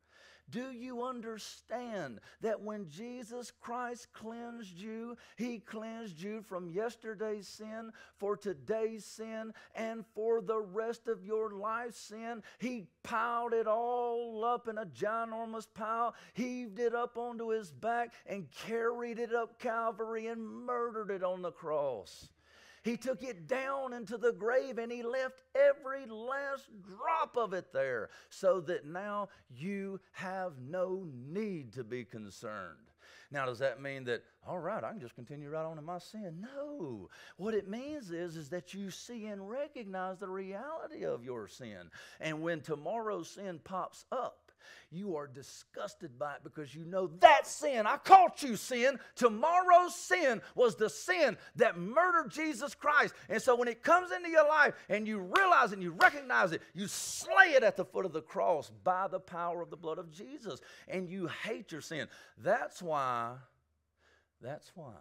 [0.50, 7.92] Do you understand that when Jesus Christ cleansed you, He cleansed you from yesterday's sin,
[8.16, 12.42] for today's sin, and for the rest of your life's sin?
[12.58, 18.14] He piled it all up in a ginormous pile, heaved it up onto His back,
[18.26, 22.30] and carried it up Calvary and murdered it on the cross.
[22.88, 27.70] He took it down into the grave and he left every last drop of it
[27.70, 32.78] there so that now you have no need to be concerned.
[33.30, 35.98] Now, does that mean that, all right, I can just continue right on in my
[35.98, 36.46] sin?
[36.56, 37.10] No.
[37.36, 41.90] What it means is, is that you see and recognize the reality of your sin.
[42.20, 44.47] And when tomorrow's sin pops up,
[44.90, 48.98] you are disgusted by it because you know that sin, I caught you sin.
[49.16, 53.14] Tomorrow's sin was the sin that murdered Jesus Christ.
[53.28, 56.62] And so when it comes into your life and you realize and you recognize it,
[56.74, 59.98] you slay it at the foot of the cross by the power of the blood
[59.98, 60.60] of Jesus.
[60.88, 62.08] And you hate your sin.
[62.38, 63.34] That's why,
[64.40, 64.94] that's why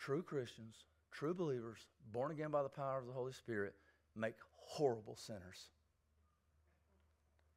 [0.00, 0.76] true Christians,
[1.12, 1.78] true believers,
[2.12, 3.74] born again by the power of the Holy Spirit,
[4.16, 5.68] make horrible sinners.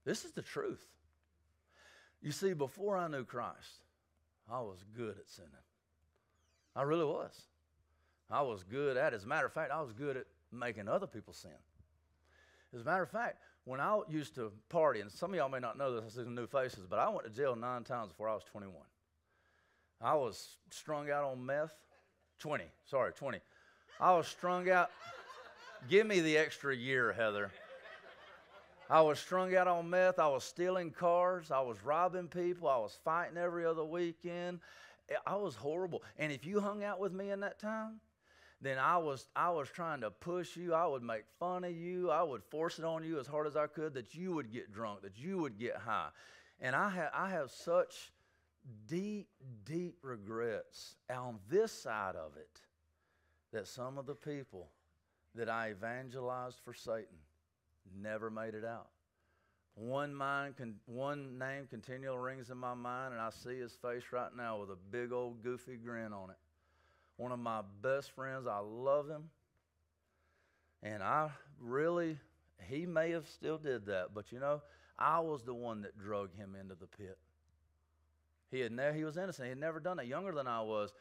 [0.06, 0.86] This is the truth.
[2.22, 3.84] You see, before I knew Christ,
[4.52, 5.52] I was good at sinning.
[6.76, 7.42] I really was.
[8.30, 9.16] I was good at it.
[9.18, 11.52] As a matter of fact, I was good at making other people sin.
[12.74, 15.60] As a matter of fact, when I used to party, and some of y'all may
[15.60, 18.10] not know this, I see some new faces, but I went to jail nine times
[18.10, 18.76] before I was 21.
[20.02, 21.74] I was strung out on meth.
[22.40, 23.40] 20, sorry, 20.
[24.00, 24.90] I was strung out.
[25.90, 27.52] Give me the extra year, Heather.
[28.90, 30.20] I was strung out on meth.
[30.20, 31.52] I was stealing cars.
[31.52, 32.68] I was robbing people.
[32.68, 34.60] I was fighting every other weekend.
[35.26, 36.04] I was horrible.
[36.18, 38.00] And if you hung out with me in that time,
[38.62, 40.74] then I was I was trying to push you.
[40.74, 42.10] I would make fun of you.
[42.10, 44.74] I would force it on you as hard as I could that you would get
[44.74, 46.10] drunk, that you would get high.
[46.62, 48.14] And I have I have such
[48.88, 49.28] deep,
[49.66, 52.62] deep regrets on this side of it
[53.52, 54.70] that some of the people
[55.36, 57.18] that I evangelized for Satan
[58.02, 58.88] never made it out.
[59.76, 64.04] One mind, con- one name continually rings in my mind, and I see his face
[64.12, 66.38] right now with a big old goofy grin on it.
[67.18, 69.30] One of my best friends, I love him,
[70.84, 72.18] and I really,
[72.70, 74.62] he may have still did that, but you know,
[74.98, 77.18] I was the one that drug him into the pit.
[78.52, 79.46] He had ne- he was innocent.
[79.46, 80.06] He had never done that.
[80.06, 80.94] Younger than I was,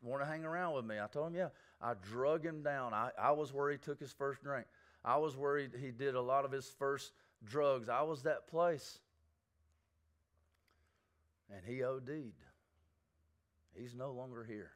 [0.00, 1.00] wanted to hang around with me.
[1.00, 1.48] I told him, yeah.
[1.80, 2.94] I drug him down.
[2.94, 4.66] I, I was where he took his first drink.
[5.04, 7.12] I was where he, did a lot of his first
[7.44, 7.88] drugs.
[7.88, 8.98] I was that place.
[11.50, 12.32] And he OD'd.
[13.74, 14.70] He's no longer here.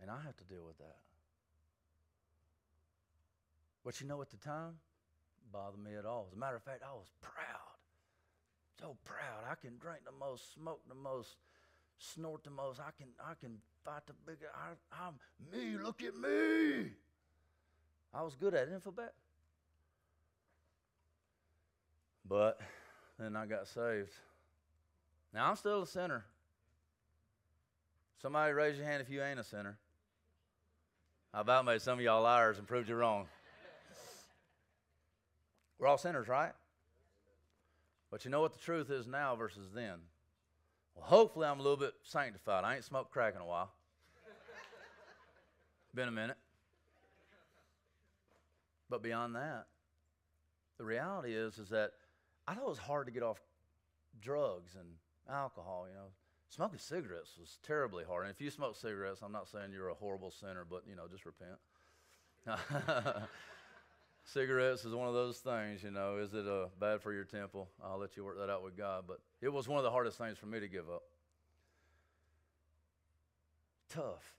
[0.00, 0.96] And I have to deal with that.
[3.84, 4.74] But you know, at the time,
[5.52, 6.26] bothered me at all.
[6.28, 7.76] As a matter of fact, I was proud
[8.80, 9.50] so proud.
[9.50, 11.36] I can drink the most, smoke the most,
[11.98, 12.80] snort the most.
[12.80, 14.52] I can I can fight the biggest.
[14.54, 15.14] I, am
[15.52, 15.78] me.
[15.82, 16.90] Look at me.
[18.16, 18.82] I was good at it.
[22.26, 22.60] But
[23.18, 24.12] then I got saved.
[25.34, 26.24] Now I'm still a sinner.
[28.22, 29.76] Somebody raise your hand if you ain't a sinner.
[31.34, 33.26] I about made some of y'all liars and proved you wrong.
[35.78, 36.52] We're all sinners, right?
[38.10, 39.98] But you know what the truth is now versus then?
[40.94, 42.64] Well, hopefully I'm a little bit sanctified.
[42.64, 43.70] I ain't smoked crack in a while.
[45.94, 46.38] Been a minute.
[48.88, 49.66] But beyond that,
[50.78, 51.92] the reality is is that
[52.46, 53.40] I thought it was hard to get off
[54.20, 54.88] drugs and
[55.28, 56.08] alcohol, you know.
[56.48, 58.26] Smoking cigarettes was terribly hard.
[58.26, 61.08] And if you smoke cigarettes, I'm not saying you're a horrible sinner, but you know,
[61.10, 61.58] just repent.
[64.24, 66.18] cigarettes is one of those things, you know.
[66.18, 67.68] Is it uh, bad for your temple?
[67.82, 69.04] I'll let you work that out with God.
[69.08, 71.02] But it was one of the hardest things for me to give up.
[73.88, 74.34] Tough.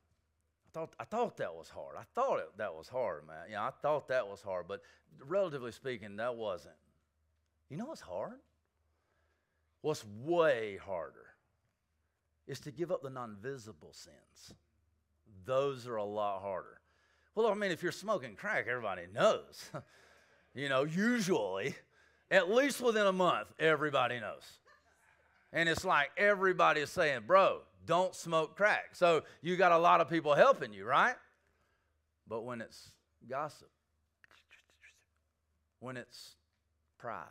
[0.78, 1.96] I thought, I thought that was hard.
[1.98, 3.48] I thought it, that was hard, man.
[3.50, 4.68] Yeah, I thought that was hard.
[4.68, 4.82] But
[5.26, 6.76] relatively speaking, that wasn't.
[7.70, 8.40] You know what's hard?
[9.82, 11.26] What's way harder
[12.46, 14.54] is to give up the non visible sins.
[15.46, 16.80] Those are a lot harder.
[17.34, 19.72] Well, I mean, if you're smoking crack, everybody knows.
[20.54, 21.76] you know, usually,
[22.30, 24.44] at least within a month, everybody knows.
[25.52, 28.94] And it's like everybody is saying, bro, don't smoke crack.
[28.94, 31.16] So you got a lot of people helping you, right?
[32.28, 32.92] But when it's
[33.28, 33.70] gossip,
[35.80, 36.36] when it's
[37.00, 37.24] pride,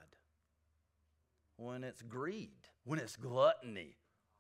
[1.57, 2.51] when it's greed,
[2.85, 3.97] when it's gluttony,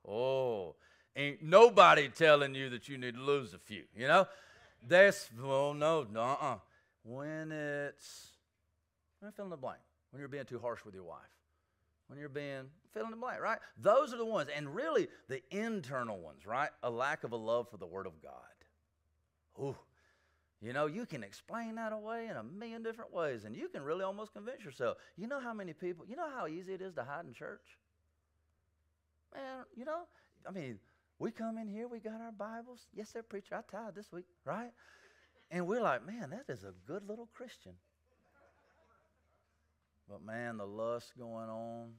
[0.08, 0.74] oh,
[1.14, 4.26] ain't nobody telling you that you need to lose a few, you know?
[4.88, 6.56] That's, well, no, uh-uh.
[7.04, 8.28] When it's,
[9.20, 9.78] when fill in the blank.
[10.10, 11.35] When you're being too harsh with your wife.
[12.08, 13.58] When you're being, fill in the blank, right?
[13.80, 14.48] Those are the ones.
[14.54, 16.70] And really, the internal ones, right?
[16.82, 19.60] A lack of a love for the Word of God.
[19.60, 19.76] Ooh.
[20.62, 23.82] You know, you can explain that away in a million different ways, and you can
[23.82, 24.96] really almost convince yourself.
[25.16, 27.78] You know how many people, you know how easy it is to hide in church?
[29.34, 30.02] Man, you know,
[30.48, 30.78] I mean,
[31.18, 32.86] we come in here, we got our Bibles.
[32.94, 34.70] Yes, sir, preacher, I tithe this week, right?
[35.50, 37.72] And we're like, man, that is a good little Christian.
[40.08, 41.92] But man, the lust going on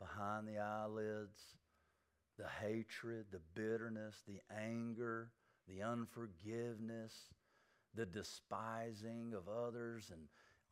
[0.00, 1.40] behind the eyelids,
[2.38, 5.30] the hatred, the bitterness, the anger,
[5.68, 7.12] the unforgiveness,
[7.94, 10.22] the despising of others, and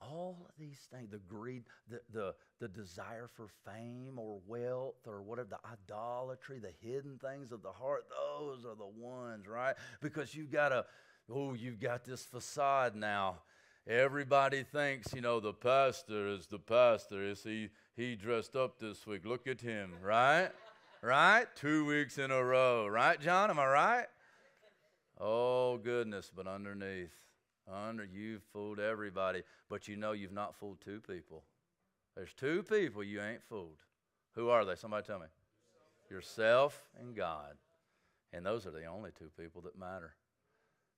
[0.00, 5.22] all of these things the greed the, the, the desire for fame or wealth or
[5.22, 9.76] whatever the idolatry the hidden things of the heart those are the ones right?
[10.02, 10.84] Because you've got a
[11.30, 13.38] oh you've got this facade now
[13.86, 19.06] everybody thinks you know the pastor is the pastor is he he dressed up this
[19.06, 20.50] week look at him right
[21.02, 24.06] right two weeks in a row right john am i right
[25.20, 27.14] Oh, goodness, but underneath,
[27.72, 31.44] under you've fooled everybody, but you know you've not fooled two people.
[32.16, 33.78] There's two people you ain't fooled.
[34.34, 34.74] Who are they?
[34.74, 35.26] Somebody tell me.
[36.10, 37.54] Yourself and God.
[38.32, 40.14] And those are the only two people that matter.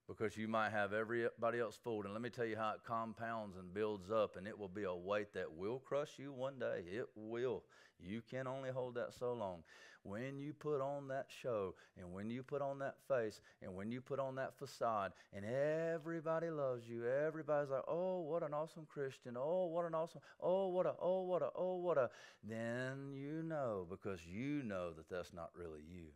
[0.09, 2.05] Because you might have everybody else fooled.
[2.05, 4.85] And let me tell you how it compounds and builds up, and it will be
[4.85, 6.85] a weight that will crush you one day.
[6.91, 7.65] It will.
[7.99, 9.63] You can only hold that so long
[10.09, 13.91] when you put on that show and when you put on that face and when
[13.91, 18.87] you put on that facade and everybody loves you, everybody's like, oh, what an awesome
[18.89, 19.37] Christian.
[19.37, 22.11] Oh, what an awesome, oh, what a, oh, what a, oh, what a,
[22.45, 26.07] then you know because you know that that's not really you.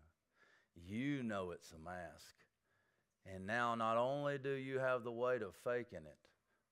[0.87, 2.37] You know it's a mask.
[3.27, 6.19] And now not only do you have the weight of faking it,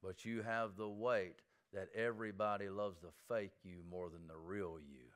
[0.03, 1.43] but you have the weight
[1.73, 5.13] that everybody loves to fake you more than the real you.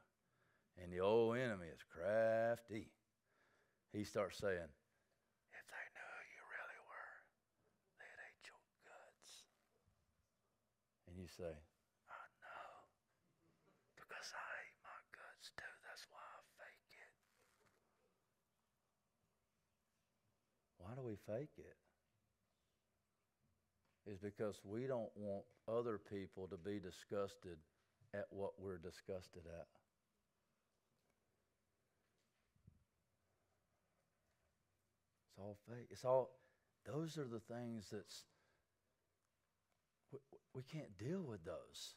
[0.83, 2.91] And the old enemy is crafty.
[3.93, 4.73] He starts saying,
[5.53, 7.15] if they knew you really were,
[8.01, 9.45] they'd eat your guts.
[11.09, 11.53] And you say,
[12.09, 12.69] I know.
[13.97, 15.75] Because I ate my guts too.
[15.85, 17.13] That's why I fake it.
[20.93, 21.77] Why do we fake it?
[24.11, 27.57] Is because we don't want other people to be disgusted
[28.13, 29.67] at what we're disgusted at.
[35.31, 35.87] It's all fake.
[35.91, 36.33] It's all,
[36.85, 38.25] those are the things that's,
[40.13, 40.19] we,
[40.55, 41.95] we can't deal with those.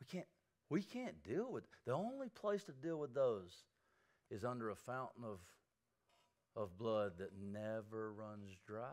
[0.00, 0.26] We can't,
[0.68, 3.52] we can't deal with, the only place to deal with those
[4.32, 5.38] is under a fountain of,
[6.56, 8.86] of blood that never runs dry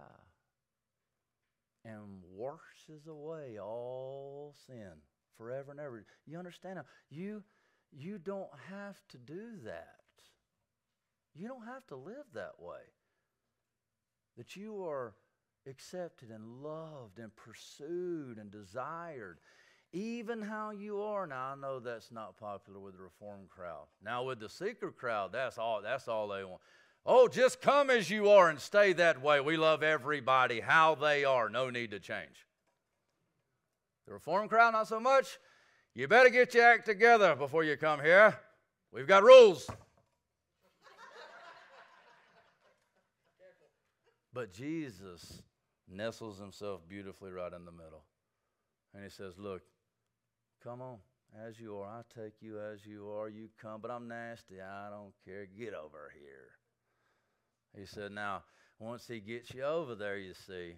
[1.86, 4.91] and washes away all sin
[5.38, 6.05] forever and ever.
[6.26, 6.86] You understand now?
[7.10, 7.43] You,
[7.91, 9.95] you don't have to do that.
[11.36, 12.82] You don't have to live that way
[14.38, 15.14] that you are
[15.68, 19.39] accepted and loved and pursued and desired,
[19.91, 21.28] even how you are.
[21.28, 23.88] Now I know that's not popular with the reform crowd.
[24.03, 26.62] Now with the seeker crowd, that's all that's all they want.
[27.06, 29.39] Oh, just come as you are and stay that way.
[29.39, 31.50] We love everybody how they are.
[31.50, 32.45] No need to change.
[34.06, 35.39] The reform crowd, not so much.
[35.95, 38.38] You better get your act together before you come here.
[38.91, 39.70] We've got rules.
[44.34, 45.41] But Jesus
[45.88, 48.04] nestles himself beautifully right in the middle.
[48.93, 49.62] And he says, Look,
[50.64, 50.97] come on,
[51.45, 51.88] as you are.
[51.88, 53.30] I take you as you are.
[53.30, 54.62] You come, but I'm nasty.
[54.62, 55.45] I don't care.
[55.45, 56.52] Get over here.
[57.78, 58.44] He said, Now,
[58.80, 60.76] once he gets you over there, you see,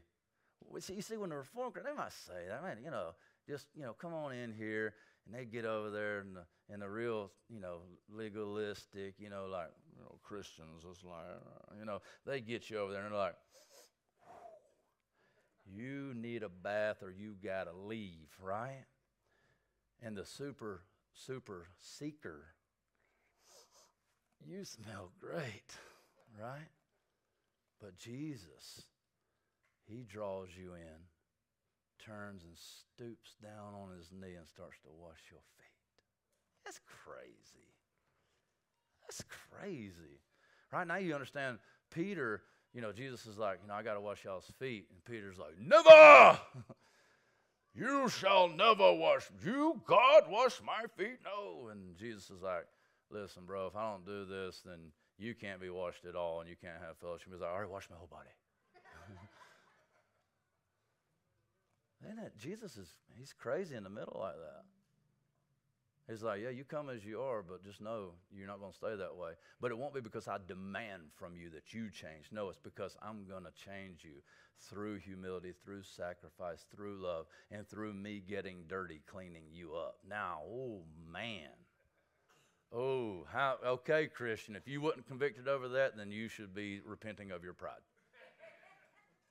[0.94, 3.10] you see, when the reform, they might say that, man, you know,
[3.48, 4.94] just, you know, come on in here.
[5.26, 9.48] And they get over there and the, and the real, you know, legalistic, you know,
[9.52, 13.12] like, you know, Christians, it's like, uh, you know, they get you over there and
[13.12, 13.36] they're like,
[15.72, 18.84] you need a bath or you got to leave, right?
[20.02, 20.82] And the super,
[21.14, 22.46] super seeker,
[24.50, 25.76] you smell great,
[26.42, 26.68] right?
[27.82, 28.84] But Jesus,
[29.86, 31.02] he draws you in,
[32.06, 36.04] turns and stoops down on his knee and starts to wash your feet.
[36.64, 37.74] That's crazy.
[39.02, 40.22] That's crazy.
[40.72, 41.58] Right now, you understand
[41.90, 44.86] Peter you know, Jesus is like, you know, I got to wash y'all's feet.
[44.92, 46.40] And Peter's like, never!
[47.76, 51.20] you shall never wash, you, God, wash my feet?
[51.24, 51.70] No.
[51.70, 52.66] And Jesus is like,
[53.10, 54.80] listen, bro, if I don't do this, then
[55.22, 57.30] you can't be washed at all and you can't have fellowship.
[57.32, 58.30] He's like, all right, wash my whole body.
[62.06, 62.34] Isn't it?
[62.38, 64.64] Jesus is, he's crazy in the middle like that.
[66.10, 68.78] He's like, yeah, you come as you are, but just know you're not going to
[68.78, 69.32] stay that way.
[69.62, 72.26] But it won't be because I demand from you that you change.
[72.32, 74.22] No, it's because I'm going to change you
[74.60, 79.98] through humility, through sacrifice, through love, and through me getting dirty, cleaning you up.
[80.08, 81.50] Now, oh man.
[82.74, 87.32] Oh, how okay, Christian, if you wasn't convicted over that, then you should be repenting
[87.32, 87.82] of your pride.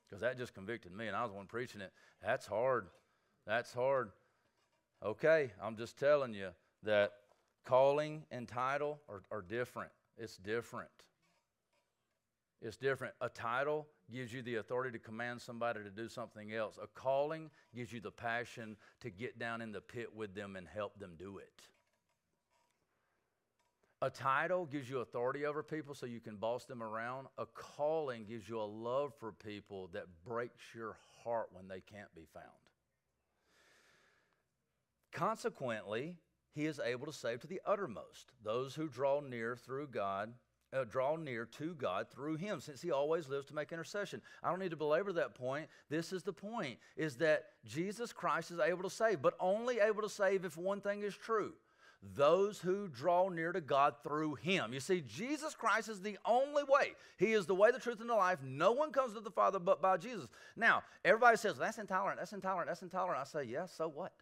[0.07, 1.91] Because that just convicted me, and I was one preaching it.
[2.23, 2.87] That's hard.
[3.47, 4.11] That's hard.
[5.03, 6.49] Okay, I'm just telling you
[6.83, 7.13] that
[7.65, 9.91] calling and title are, are different.
[10.17, 10.89] It's different.
[12.61, 13.15] It's different.
[13.21, 16.77] A title gives you the authority to command somebody to do something else.
[16.81, 20.67] A calling gives you the passion to get down in the pit with them and
[20.67, 21.63] help them do it.
[24.03, 27.27] A title gives you authority over people so you can boss them around.
[27.37, 32.13] A calling gives you a love for people that breaks your heart when they can't
[32.15, 32.45] be found.
[35.11, 36.15] Consequently,
[36.53, 40.33] he is able to save to the uttermost those who draw near through God
[40.73, 44.21] uh, draw near to God through him since he always lives to make intercession.
[44.43, 45.67] I don't need to belabor that point.
[45.89, 50.01] This is the point is that Jesus Christ is able to save, but only able
[50.01, 51.53] to save if one thing is true.
[52.15, 54.73] Those who draw near to God through him.
[54.73, 56.93] You see, Jesus Christ is the only way.
[57.17, 58.39] He is the way, the truth, and the life.
[58.43, 60.27] No one comes to the Father but by Jesus.
[60.55, 63.21] Now, everybody says, that's intolerant, that's intolerant, that's intolerant.
[63.21, 64.13] I say, yeah, so what?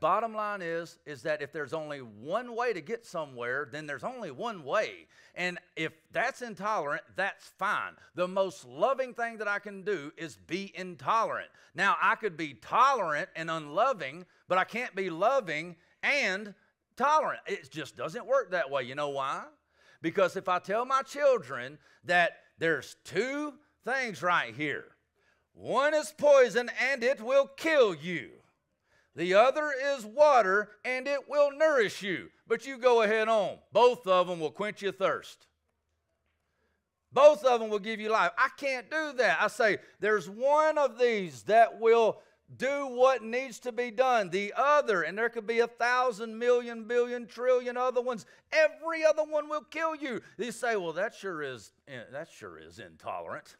[0.00, 4.04] Bottom line is is that if there's only one way to get somewhere, then there's
[4.04, 5.06] only one way.
[5.34, 7.92] And if that's intolerant, that's fine.
[8.14, 11.48] The most loving thing that I can do is be intolerant.
[11.74, 16.54] Now, I could be tolerant and unloving, but I can't be loving and
[16.96, 17.40] tolerant.
[17.46, 18.82] It just doesn't work that way.
[18.84, 19.44] You know why?
[20.02, 24.84] Because if I tell my children that there's two things right here.
[25.54, 28.30] One is poison and it will kill you.
[29.16, 32.28] The other is water, and it will nourish you.
[32.46, 33.56] But you go ahead on.
[33.72, 35.46] Both of them will quench your thirst.
[37.10, 38.32] Both of them will give you life.
[38.36, 39.38] I can't do that.
[39.40, 42.18] I say, there's one of these that will
[42.54, 44.30] do what needs to be done.
[44.30, 48.24] The other, and there could be a thousand, million, billion, trillion other ones.
[48.52, 50.20] Every other one will kill you.
[50.38, 53.56] You say, well, that sure is, eh, that sure is intolerant.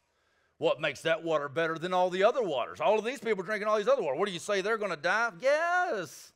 [0.59, 2.81] What makes that water better than all the other waters?
[2.81, 4.17] All of these people drinking all these other water.
[4.17, 4.63] What do you say?
[4.63, 5.31] They're going to die?
[5.41, 6.33] Yes.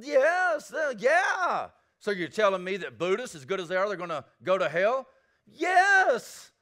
[0.00, 0.72] yes.
[0.98, 1.68] Yeah.
[1.98, 4.56] So you're telling me that Buddhists, as good as they are, they're going to go
[4.56, 5.08] to hell?
[5.46, 6.52] Yes.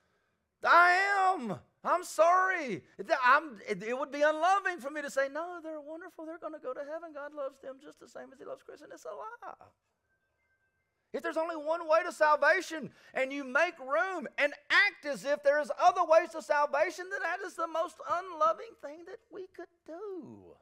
[0.64, 1.58] I am.
[1.86, 2.82] I'm sorry.
[3.24, 6.26] I'm, it would be unloving for me to say, no, they're wonderful.
[6.26, 7.14] They're going to go to heaven.
[7.14, 8.90] God loves them just the same as He loves Christians.
[8.92, 9.70] It's a lie.
[11.12, 15.42] If there's only one way to salvation and you make room and act as if
[15.42, 19.70] there's other ways to salvation, then that is the most unloving thing that we could
[19.86, 20.56] do.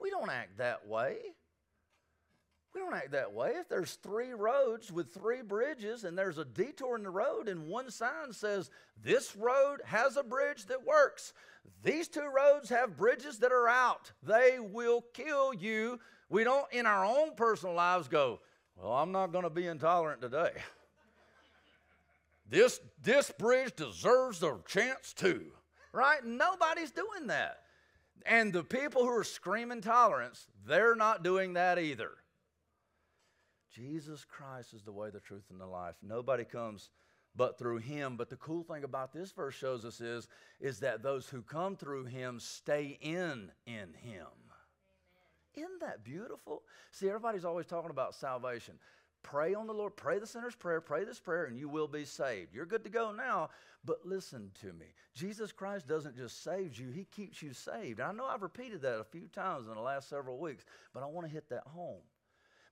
[0.00, 1.18] We don't act that way.
[2.78, 3.54] We don't act that way.
[3.56, 7.66] If there's three roads with three bridges and there's a detour in the road and
[7.66, 8.70] one sign says,
[9.02, 11.32] This road has a bridge that works,
[11.82, 15.98] these two roads have bridges that are out, they will kill you.
[16.28, 18.40] We don't, in our own personal lives, go,
[18.76, 20.52] well, I'm not going to be intolerant today.
[22.48, 25.46] This, this bridge deserves a chance too,
[25.92, 26.24] right?
[26.24, 27.62] Nobody's doing that.
[28.24, 32.12] And the people who are screaming tolerance, they're not doing that either.
[33.78, 35.94] Jesus Christ is the way, the truth, and the life.
[36.02, 36.90] Nobody comes
[37.36, 38.16] but through him.
[38.16, 40.26] But the cool thing about this verse shows us is,
[40.60, 44.26] is that those who come through him stay in in him.
[45.54, 46.62] Isn't that beautiful?
[46.90, 48.74] See, everybody's always talking about salvation.
[49.22, 52.04] Pray on the Lord, pray the sinner's prayer, pray this prayer, and you will be
[52.04, 52.54] saved.
[52.54, 53.50] You're good to go now,
[53.84, 54.86] but listen to me.
[55.14, 57.98] Jesus Christ doesn't just save you, He keeps you saved.
[57.98, 60.64] And I know I've repeated that a few times in the last several weeks,
[60.94, 62.02] but I want to hit that home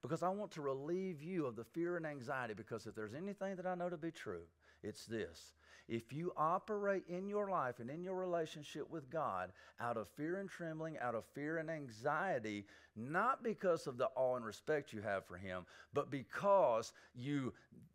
[0.06, 2.54] because I want to relieve you of the fear and anxiety.
[2.54, 4.42] Because if there's anything that I know to be true,
[4.82, 5.52] it's this
[5.88, 10.38] if you operate in your life and in your relationship with God out of fear
[10.40, 12.64] and trembling, out of fear and anxiety,
[12.96, 17.52] not because of the awe and respect you have for Him, but because you,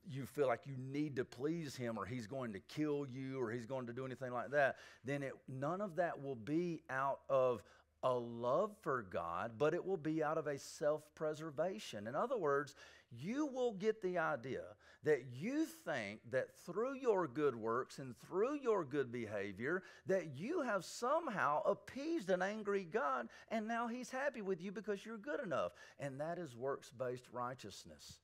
[0.10, 3.52] you feel like you need to please Him or He's going to kill you or
[3.52, 7.20] He's going to do anything like that, then it, none of that will be out
[7.30, 7.62] of
[8.04, 12.08] a love for God, but it will be out of a self preservation.
[12.08, 12.76] In other words,
[13.12, 14.64] you will get the idea
[15.04, 20.62] that you think that through your good works and through your good behavior that you
[20.62, 25.42] have somehow appeased an angry God and now he's happy with you because you're good
[25.44, 28.20] enough and that is works-based righteousness.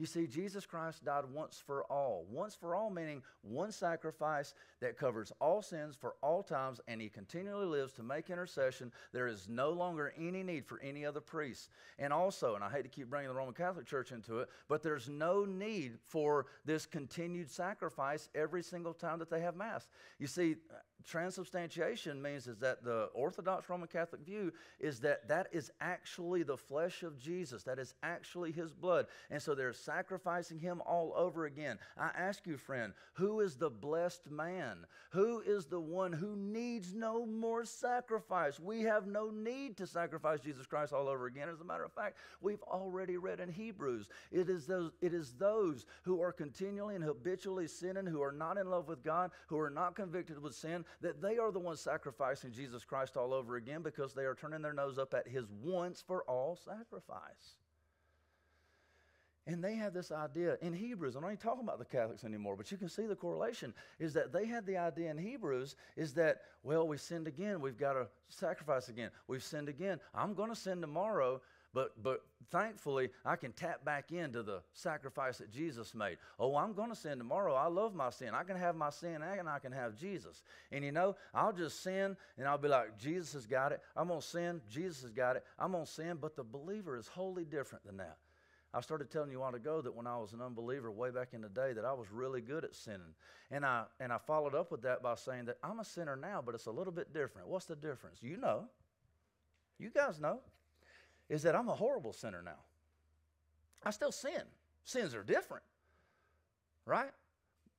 [0.00, 2.24] You see, Jesus Christ died once for all.
[2.30, 7.10] Once for all, meaning one sacrifice that covers all sins for all times, and he
[7.10, 8.92] continually lives to make intercession.
[9.12, 11.68] There is no longer any need for any other priests.
[11.98, 14.82] And also, and I hate to keep bringing the Roman Catholic Church into it, but
[14.82, 19.86] there's no need for this continued sacrifice every single time that they have Mass.
[20.18, 20.56] You see,
[21.06, 26.56] transubstantiation means is that the Orthodox Roman Catholic view is that that is actually the
[26.56, 27.62] flesh of Jesus.
[27.64, 29.06] That is actually his blood.
[29.30, 31.78] And so they're sacrificing him all over again.
[31.98, 34.86] I ask you, friend, who is the blessed man?
[35.10, 38.60] Who is the one who needs no more sacrifice?
[38.60, 41.48] We have no need to sacrifice Jesus Christ all over again.
[41.48, 44.08] As a matter of fact, we've already read in Hebrews.
[44.30, 48.56] It is those, it is those who are continually and habitually sinning, who are not
[48.56, 51.80] in love with God, who are not convicted with sin, that they are the ones
[51.80, 55.46] sacrificing Jesus Christ all over again because they are turning their nose up at his
[55.62, 57.56] once for all sacrifice.
[59.46, 61.16] And they have this idea in Hebrews.
[61.16, 64.12] I'm not even talking about the Catholics anymore, but you can see the correlation is
[64.12, 67.60] that they had the idea in Hebrews is that, well, we sinned again.
[67.60, 69.10] We've got to sacrifice again.
[69.26, 69.98] We've sinned again.
[70.14, 71.40] I'm going to sin tomorrow,
[71.72, 76.18] But, but thankfully, I can tap back into the sacrifice that Jesus made.
[76.38, 77.54] Oh, I'm going to sin tomorrow.
[77.54, 78.30] I love my sin.
[78.34, 80.42] I can have my sin and I can have Jesus.
[80.72, 83.80] And you know, I'll just sin and I'll be like, Jesus has got it.
[83.96, 84.60] I'm going to sin.
[84.68, 85.44] Jesus has got it.
[85.58, 86.18] I'm going to sin.
[86.20, 88.16] But the believer is wholly different than that.
[88.74, 91.28] I started telling you a while ago that when I was an unbeliever way back
[91.32, 93.14] in the day that I was really good at sinning.
[93.52, 96.42] And I and I followed up with that by saying that I'm a sinner now,
[96.44, 97.48] but it's a little bit different.
[97.48, 98.22] What's the difference?
[98.22, 98.64] You know.
[99.78, 100.40] You guys know
[101.30, 102.58] is that I'm a horrible sinner now.
[103.84, 104.42] I still sin.
[104.84, 105.62] Sins are different,
[106.84, 107.12] right?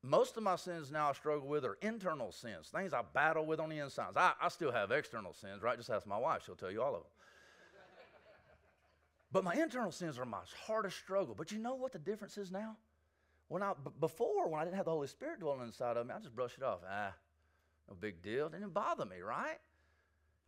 [0.02, 3.60] Most of my sins now I struggle with are internal sins, things I battle with
[3.60, 4.16] on the insides.
[4.16, 5.76] I, I still have external sins, right?
[5.76, 7.10] Just ask my wife, she'll tell you all of them.
[9.30, 11.34] but my internal sins are my hardest struggle.
[11.36, 12.76] But you know what the difference is now?
[13.48, 16.14] When I b- before, when I didn't have the Holy Spirit dwelling inside of me,
[16.14, 16.80] I just brushed it off.
[16.90, 17.12] Ah,
[17.88, 18.46] no big deal.
[18.46, 19.58] It didn't bother me, right?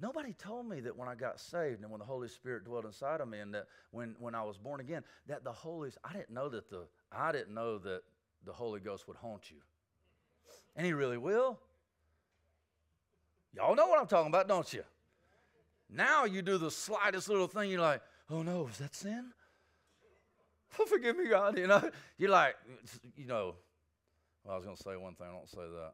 [0.05, 3.23] Nobody told me that when I got saved and when the Holy Spirit dwelt inside
[3.23, 6.29] of me and that when, when I was born again, that the Holy I didn't
[6.29, 8.03] know that the I didn't know that
[8.45, 9.57] the Holy Ghost would haunt you.
[10.77, 11.59] And he really will.
[13.55, 14.83] Y'all know what I'm talking about, don't you?
[15.89, 19.33] Now you do the slightest little thing, you're like, oh no, is that sin?
[20.79, 21.57] Oh, forgive me, God.
[21.57, 21.89] You know,
[22.19, 22.57] you're like,
[23.17, 23.55] you know,
[24.43, 25.93] well, I was going to say one thing, I don't say that.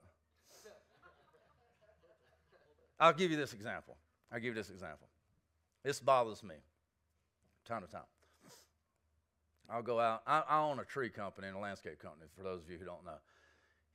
[2.99, 3.97] I'll give you this example.
[4.33, 5.09] I'll give you this example.
[5.83, 6.57] This bothers me
[7.65, 8.03] time to time.
[9.71, 10.23] I'll go out.
[10.27, 12.85] I, I, own a tree company and a landscape company, for those of you who
[12.85, 13.19] don't know.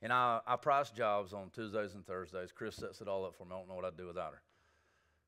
[0.00, 2.50] And I, I price jobs on Tuesdays and Thursdays.
[2.50, 3.50] Chris sets it all up for me.
[3.52, 4.42] I don't know what I'd do without her.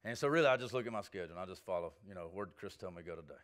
[0.05, 2.31] And so, really, I just look at my schedule and I just follow, you know,
[2.33, 3.35] where did Chris tell me to go today?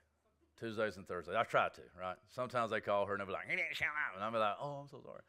[0.58, 1.34] Tuesdays and Thursdays.
[1.36, 2.16] I try to, right?
[2.30, 4.14] Sometimes they call her and they'll be like, he didn't show up.
[4.14, 5.20] And I'll be like, oh, I'm so sorry.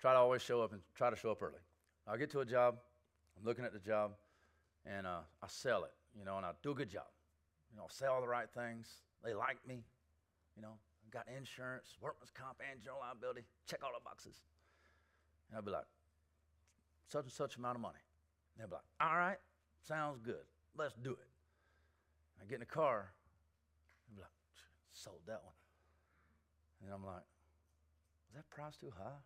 [0.00, 1.60] try to always show up and try to show up early.
[2.06, 2.76] I'll get to a job,
[3.38, 4.12] I'm looking at the job,
[4.86, 7.10] and uh, I sell it, you know, and I do a good job.
[7.70, 8.88] You know, I'll sell all the right things.
[9.24, 9.84] They like me,
[10.56, 10.78] you know.
[11.06, 13.42] I got insurance, workman's comp, and general liability.
[13.66, 14.42] Check all the boxes.
[15.48, 15.86] And I'll be like,
[17.08, 18.02] such and such amount of money.
[18.54, 19.38] And they'll be like, all right,
[19.86, 20.46] sounds good.
[20.76, 21.28] Let's do it.
[22.40, 23.12] I get in the car.
[24.10, 24.30] I'm like,
[24.92, 25.54] sold that one.
[26.84, 27.24] And I'm like,
[28.30, 29.20] is that price too high?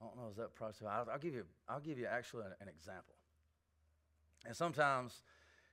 [0.00, 0.74] I don't know, is that price?
[0.82, 3.13] I'll, I'll give you, I'll give you actually an, an, example.
[4.46, 5.22] And sometimes,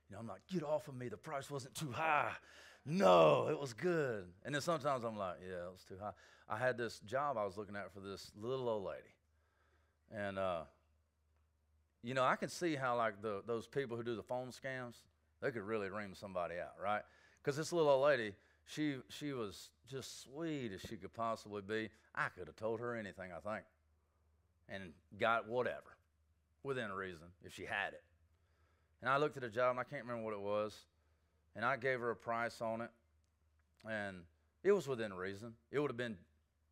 [0.08, 1.08] you know, I'm like, get off of me.
[1.08, 2.32] The price wasn't too high.
[2.84, 4.24] No, it was good.
[4.44, 6.12] And then sometimes I'm like, yeah, it was too high.
[6.48, 9.14] I had this job I was looking at for this little old lady.
[10.14, 10.62] And, uh,
[12.02, 14.96] you know, I can see how, like, the, those people who do the phone scams,
[15.40, 17.02] they could really ream somebody out, right?
[17.42, 18.34] Because this little old lady,
[18.66, 21.88] she, she was just sweet as she could possibly be.
[22.14, 23.64] I could have told her anything, I think
[24.68, 25.96] and got whatever
[26.62, 28.02] within reason if she had it.
[29.02, 30.76] And I looked at a job and I can't remember what it was,
[31.56, 32.90] and I gave her a price on it,
[33.88, 34.18] and
[34.62, 35.54] it was within reason.
[35.72, 36.16] It would have been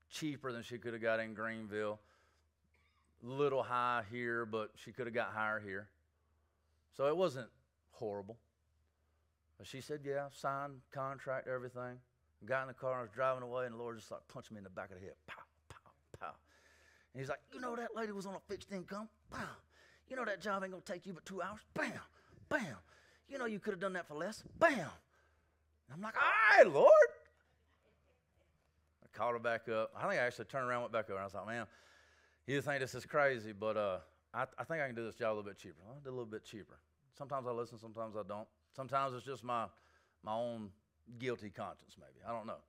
[0.09, 1.99] cheaper than she could have got in Greenville.
[3.23, 5.89] Little high here, but she could have got higher here.
[6.97, 7.49] So it wasn't
[7.93, 8.39] horrible.
[9.59, 11.99] But she said, Yeah, signed contract, everything.
[12.47, 14.59] Got in the car, I was driving away, and the Lord just like punched me
[14.59, 15.15] in the back of the head.
[15.27, 16.33] Pow, pow, pow.
[17.13, 19.09] And he's like, You know that lady was on a fixed income?
[19.31, 19.43] Bam.
[20.09, 21.61] You know that job ain't gonna take you but two hours?
[21.75, 21.93] Bam.
[22.51, 22.77] Bam.
[23.29, 24.43] You know you could have done that for less?
[24.59, 24.91] Bam.
[25.93, 26.91] I'm like, All right, Lord.
[29.03, 29.93] I called her back up.
[29.97, 31.67] I think I actually turned around, went back over, and I was like, Man,
[32.47, 33.99] you think this is crazy, but uh,
[34.35, 35.81] I, I think I can do this job a little bit cheaper.
[35.89, 36.79] I'll do a little bit cheaper.
[37.17, 38.49] Sometimes I listen, sometimes I don't.
[38.75, 39.67] Sometimes it's just my
[40.23, 40.71] my own
[41.19, 42.25] guilty conscience, maybe.
[42.27, 42.61] I don't know.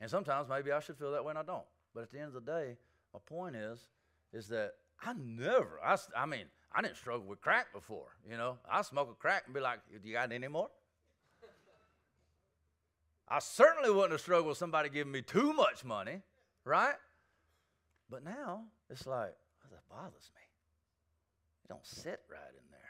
[0.00, 1.64] And sometimes maybe I should feel that way and I don't.
[1.94, 2.76] But at the end of the day,
[3.12, 3.86] my point is,
[4.32, 8.06] is that I never, I, I mean, I didn't struggle with crack before.
[8.28, 10.70] You know, I smoke a crack and be like, "Do you got any more?"
[13.30, 16.20] I certainly wouldn't have struggled with somebody giving me too much money,
[16.64, 16.96] right?
[18.10, 20.42] But now it's like, oh, that bothers me.
[21.64, 22.80] It don't sit right in there.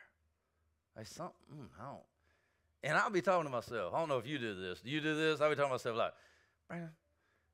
[0.96, 2.00] There's something mm, I don't.
[2.82, 3.92] And I'll be talking to myself.
[3.92, 4.80] I don't know if you do this.
[4.80, 5.42] Do you do this?
[5.42, 6.14] I'll be talking to myself like,
[6.66, 6.88] Brandon,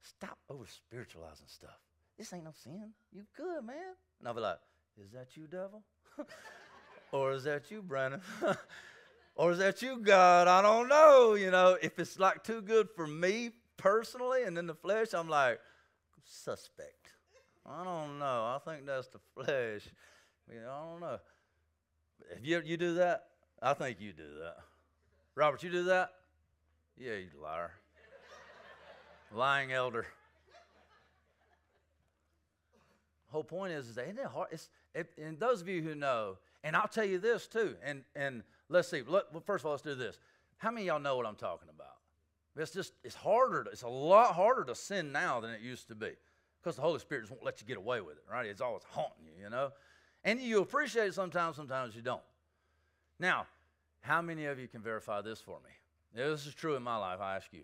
[0.02, 1.80] stop over spiritualizing stuff.
[2.16, 2.92] This ain't no sin.
[3.12, 3.96] You good, man.
[4.20, 4.58] And I'll be like,
[5.02, 5.82] Is that you, devil?
[7.12, 8.20] Or is that you, Brandon?
[9.36, 10.48] or is that you, God?
[10.48, 11.34] I don't know.
[11.34, 15.28] You know, if it's like too good for me personally and in the flesh, I'm
[15.28, 15.60] like,
[16.24, 17.10] suspect.
[17.64, 18.24] I don't know.
[18.24, 19.82] I think that's the flesh.
[20.48, 21.18] I don't know.
[22.30, 23.24] If you, you do that,
[23.62, 24.56] I think you do that.
[25.34, 26.10] Robert, you do that?
[26.96, 27.72] Yeah, you liar.
[29.32, 30.06] Lying elder.
[33.28, 34.48] whole point is, is that isn't it hard?
[34.50, 38.02] It's, it, and those of you who know, and I'll tell you this too, and,
[38.16, 40.18] and let's see, let, well, first of all, let's do this.
[40.56, 41.96] How many of y'all know what I'm talking about?
[42.56, 45.88] It's just, it's harder, to, it's a lot harder to sin now than it used
[45.88, 46.12] to be
[46.62, 48.46] because the Holy Spirit just won't let you get away with it, right?
[48.46, 49.72] It's always haunting you, you know?
[50.24, 52.22] And you appreciate it sometimes, sometimes you don't.
[53.20, 53.46] Now,
[54.00, 55.70] how many of you can verify this for me?
[56.14, 57.62] This is true in my life, I ask you.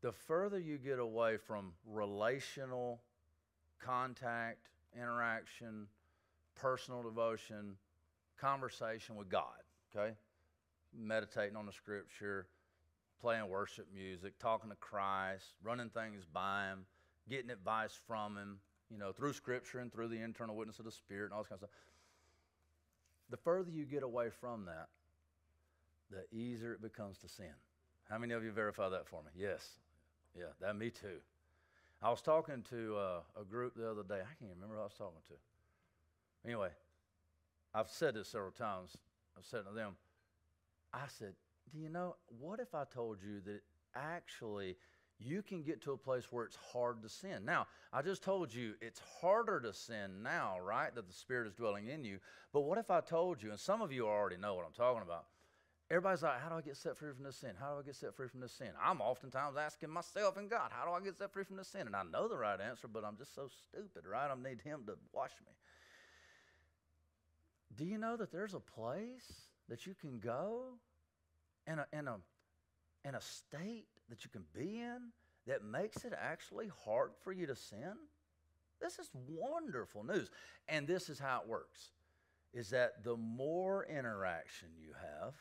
[0.00, 3.00] The further you get away from relational
[3.78, 5.86] contact, interaction,
[6.54, 7.76] personal devotion,
[8.40, 9.62] conversation with God,
[9.94, 10.14] okay?
[10.96, 12.46] Meditating on the scripture,
[13.20, 16.86] playing worship music, talking to Christ, running things by Him,
[17.28, 18.58] getting advice from Him,
[18.90, 21.48] you know, through scripture and through the internal witness of the Spirit and all this
[21.48, 21.80] kind of stuff.
[23.30, 24.88] The further you get away from that,
[26.10, 27.52] the easier it becomes to sin.
[28.08, 29.30] How many of you verify that for me?
[29.36, 29.68] Yes.
[30.34, 31.18] Yeah, that me too.
[32.00, 34.20] I was talking to uh, a group the other day.
[34.20, 35.34] I can't remember who I was talking to.
[36.44, 36.68] Anyway,
[37.74, 38.96] I've said this several times.
[39.36, 39.96] I've said to them,
[40.92, 41.34] I said,
[41.72, 43.62] Do you know, what if I told you that
[43.96, 44.76] actually
[45.18, 47.44] you can get to a place where it's hard to sin?
[47.44, 50.94] Now, I just told you it's harder to sin now, right?
[50.94, 52.18] That the Spirit is dwelling in you.
[52.52, 55.02] But what if I told you, and some of you already know what I'm talking
[55.02, 55.24] about,
[55.90, 57.52] Everybody's like, how do I get set free from this sin?
[57.58, 58.68] How do I get set free from this sin?
[58.82, 61.86] I'm oftentimes asking myself and God, how do I get set free from this sin?
[61.86, 64.28] And I know the right answer, but I'm just so stupid, right?
[64.30, 65.52] I need Him to wash me.
[67.74, 70.74] Do you know that there's a place that you can go
[71.66, 72.16] and a, and a,
[73.06, 74.98] a state that you can be in
[75.46, 77.94] that makes it actually hard for you to sin?
[78.78, 80.30] This is wonderful news.
[80.68, 81.92] And this is how it works
[82.54, 85.34] is that the more interaction you have,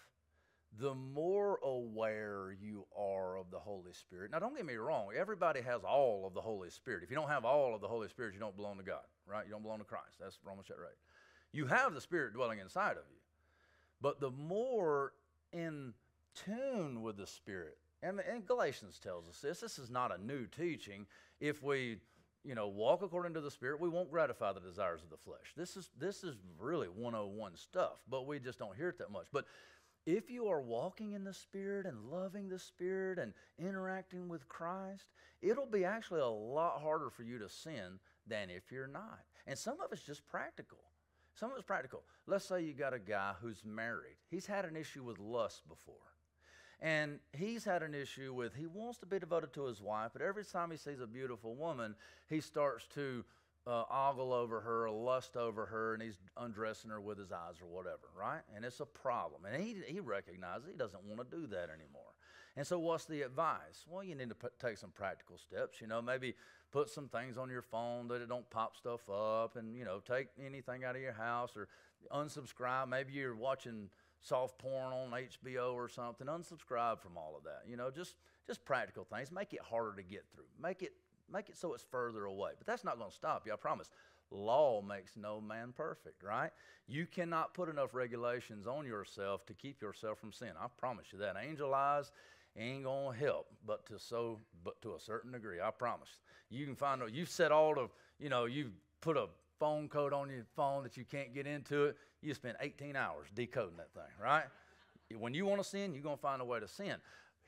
[0.80, 4.32] the more aware you are of the Holy Spirit.
[4.32, 7.03] Now, don't get me wrong, everybody has all of the Holy Spirit.
[7.03, 9.45] If you don't have all of the Holy Spirit, you don't belong to God, right?
[9.45, 10.17] You don't belong to Christ.
[10.19, 10.89] That's Romans chapter 8.
[11.51, 13.17] You have the Spirit dwelling inside of you.
[14.01, 15.13] But the more
[15.51, 15.93] in
[16.36, 20.45] tune with the Spirit, and, and Galatians tells us this, this is not a new
[20.45, 21.07] teaching.
[21.39, 21.97] If we
[22.43, 25.53] you know, walk according to the Spirit, we won't gratify the desires of the flesh.
[25.57, 29.28] This is this is really 101 stuff, but we just don't hear it that much.
[29.34, 29.45] But
[30.07, 35.09] if you are walking in the Spirit and loving the Spirit and interacting with Christ,
[35.41, 39.19] it'll be actually a lot harder for you to sin than if you're not.
[39.45, 40.79] And some of it's just practical.
[41.35, 42.03] Some of it's practical.
[42.25, 44.15] Let's say you got a guy who's married.
[44.31, 45.95] He's had an issue with lust before.
[46.79, 50.21] And he's had an issue with he wants to be devoted to his wife, but
[50.21, 51.95] every time he sees a beautiful woman,
[52.29, 53.25] he starts to
[53.68, 57.68] uh, ogle over her, lust over her, and he's undressing her with his eyes or
[57.68, 58.41] whatever, right?
[58.55, 59.41] And it's a problem.
[59.45, 62.13] And he, he recognizes he doesn't want to do that anymore.
[62.55, 63.86] And so, what's the advice?
[63.88, 65.80] Well, you need to put, take some practical steps.
[65.82, 66.34] You know, maybe
[66.72, 69.99] put some things on your phone that it don't pop stuff up, and you know,
[69.99, 71.68] take anything out of your house or
[72.11, 72.88] unsubscribe.
[72.88, 73.89] Maybe you're watching
[74.22, 76.26] soft porn on HBO or something.
[76.26, 77.70] Unsubscribe from all of that.
[77.70, 78.15] You know, just
[78.47, 79.32] just practical things.
[79.32, 80.45] Make it harder to get through.
[80.59, 80.93] Make it
[81.32, 82.51] make it so it's further away.
[82.57, 83.89] But that's not going to stop you, I promise.
[84.32, 86.51] Law makes no man perfect, right?
[86.88, 90.51] You cannot put enough regulations on yourself to keep yourself from sin.
[90.59, 91.36] I promise you that.
[91.41, 92.11] Angel eyes
[92.57, 96.09] ain't gonna help, but to so, but to a certain degree, I promise.
[96.49, 97.13] You can find out.
[97.13, 97.88] You've set all the,
[98.19, 99.28] you know, you've put a
[99.59, 101.97] phone code on your phone that you can't get into it.
[102.21, 104.45] You spend 18 hours decoding that thing, right?
[105.15, 106.95] when you want to sin, you're gonna find a way to sin.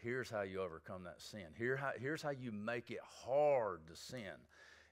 [0.01, 1.47] Here's how you overcome that sin.
[1.57, 4.33] Here how, here's how you make it hard to sin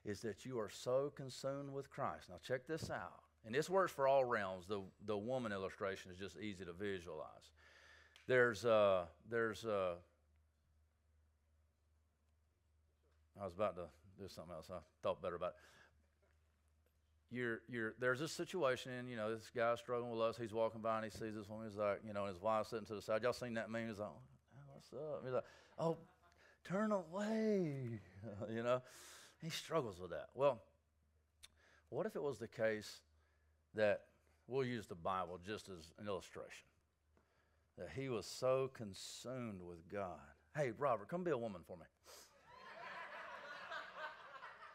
[0.04, 2.28] is that you are so consumed with Christ.
[2.28, 3.22] Now, check this out.
[3.46, 4.66] And this works for all realms.
[4.66, 7.52] The, the woman illustration is just easy to visualize.
[8.26, 9.94] There's, uh, there's, uh,
[13.40, 13.84] I was about to
[14.20, 14.68] do something else.
[14.70, 17.34] I thought better about it.
[17.34, 20.36] You're, you're, there's this situation, and you know, this guy's struggling with us.
[20.36, 21.66] He's walking by and he sees this woman.
[21.68, 23.22] He's like, you know, his wife sitting to the side.
[23.22, 23.88] Y'all seen that meme?
[23.88, 24.08] He's like,
[24.90, 25.22] what's up?
[25.24, 25.44] He's like,
[25.78, 25.96] oh,
[26.64, 28.00] turn away.
[28.54, 28.82] you know,
[29.42, 30.28] he struggles with that.
[30.34, 30.60] Well,
[31.90, 33.00] what if it was the case
[33.74, 34.02] that
[34.46, 36.66] we'll use the Bible just as an illustration?
[37.78, 40.18] That he was so consumed with God.
[40.56, 41.84] Hey, Robert, come be a woman for me.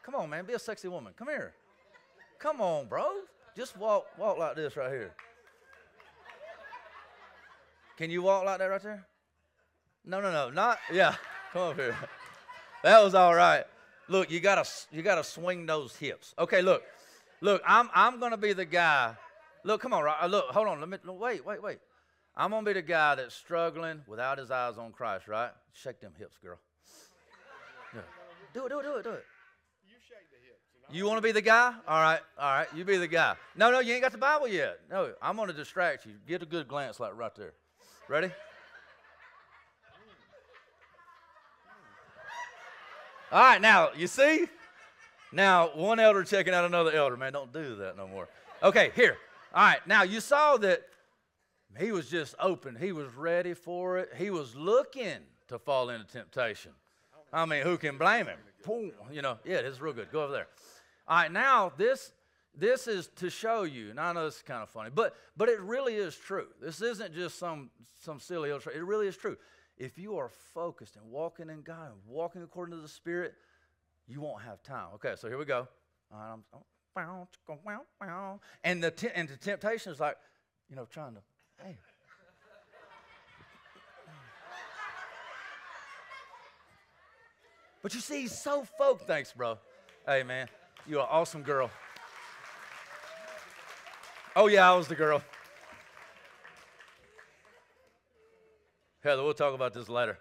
[0.02, 1.12] come on, man, be a sexy woman.
[1.16, 1.52] Come here.
[2.38, 3.04] Come on, bro.
[3.56, 5.14] Just walk, walk like this right here.
[7.96, 9.06] Can you walk like that right there?
[10.04, 11.14] No, no, no, not yeah.
[11.52, 11.96] Come up here.
[12.82, 13.64] That was all right.
[14.08, 16.34] Look, you gotta you gotta swing those hips.
[16.38, 16.82] Okay, look,
[17.40, 17.62] look.
[17.66, 19.14] I'm I'm gonna be the guy.
[19.64, 20.16] Look, come on, right?
[20.20, 20.80] Uh, look, hold on.
[20.80, 21.78] Let me wait, wait, wait.
[22.36, 25.50] I'm gonna be the guy that's struggling without his eyes on Christ, right?
[25.72, 26.58] Shake them hips, girl.
[27.94, 28.00] Yeah.
[28.52, 29.24] Do it, do it, do it, do it.
[29.86, 30.94] You shake the hips.
[30.94, 31.72] You want to be the guy?
[31.88, 32.66] All right, all right.
[32.74, 33.36] You be the guy.
[33.56, 34.80] No, no, you ain't got the Bible yet.
[34.90, 36.12] No, I'm gonna distract you.
[36.26, 37.54] Get a good glance, like right there.
[38.08, 38.30] Ready?
[43.34, 44.46] All right, now, you see?
[45.32, 47.16] Now, one elder checking out another elder.
[47.16, 48.28] Man, don't do that no more.
[48.62, 49.16] Okay, here.
[49.52, 50.82] All right, now you saw that
[51.76, 52.76] he was just open.
[52.76, 54.10] He was ready for it.
[54.16, 55.18] He was looking
[55.48, 56.70] to fall into temptation.
[57.32, 58.38] I mean, who can blame him?
[58.64, 60.12] Boom, you know, yeah, is real good.
[60.12, 60.46] Go over there.
[61.08, 62.12] All right, now this
[62.56, 63.90] this is to show you.
[63.90, 66.46] And I know this is kind of funny, but but it really is true.
[66.62, 68.80] This isn't just some some silly illustration.
[68.80, 69.36] It really is true.
[69.76, 73.34] If you are focused and walking in God and walking according to the Spirit,
[74.06, 74.88] you won't have time.
[74.94, 75.66] Okay, so here we go.
[76.12, 76.44] Um,
[78.62, 80.16] and the t- and the temptation is like,
[80.70, 81.20] you know, trying to,
[81.62, 81.76] hey.
[87.82, 89.06] But you see, he's so folk.
[89.06, 89.58] Thanks, bro.
[90.06, 90.48] Hey, man,
[90.86, 91.70] you're an awesome girl.
[94.36, 95.22] Oh, yeah, I was the girl.
[99.04, 100.18] Heather, we'll talk about this later.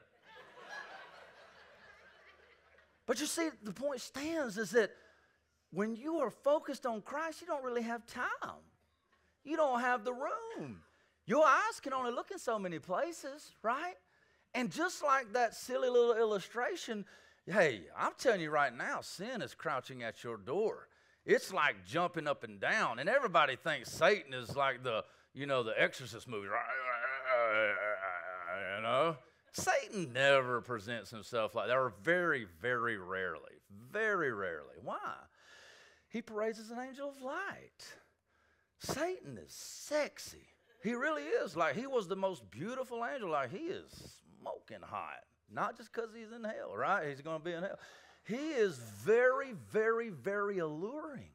[3.06, 4.92] But you see, the point stands is that
[5.72, 8.62] when you are focused on Christ, you don't really have time.
[9.46, 10.82] You don't have the room.
[11.26, 13.96] Your eyes can only look in so many places, right?
[14.54, 17.06] And just like that silly little illustration,
[17.46, 20.90] hey, I'm telling you right now, sin is crouching at your door.
[21.26, 25.64] It's like jumping up and down, and everybody thinks Satan is like the, you know,
[25.64, 26.50] the Exorcist movie?
[28.76, 29.18] You know,
[29.52, 34.76] Satan never presents himself like that, or very, very rarely, very rarely.
[34.82, 35.16] Why?
[36.10, 37.96] He parades as an angel of light.
[38.80, 40.48] Satan is sexy.
[40.84, 41.56] He really is.
[41.56, 43.30] Like he was the most beautiful angel.
[43.30, 45.24] Like he is smoking hot.
[45.52, 47.08] Not just because he's in hell, right?
[47.08, 47.80] He's going to be in hell.
[48.26, 51.30] He is very, very, very alluring.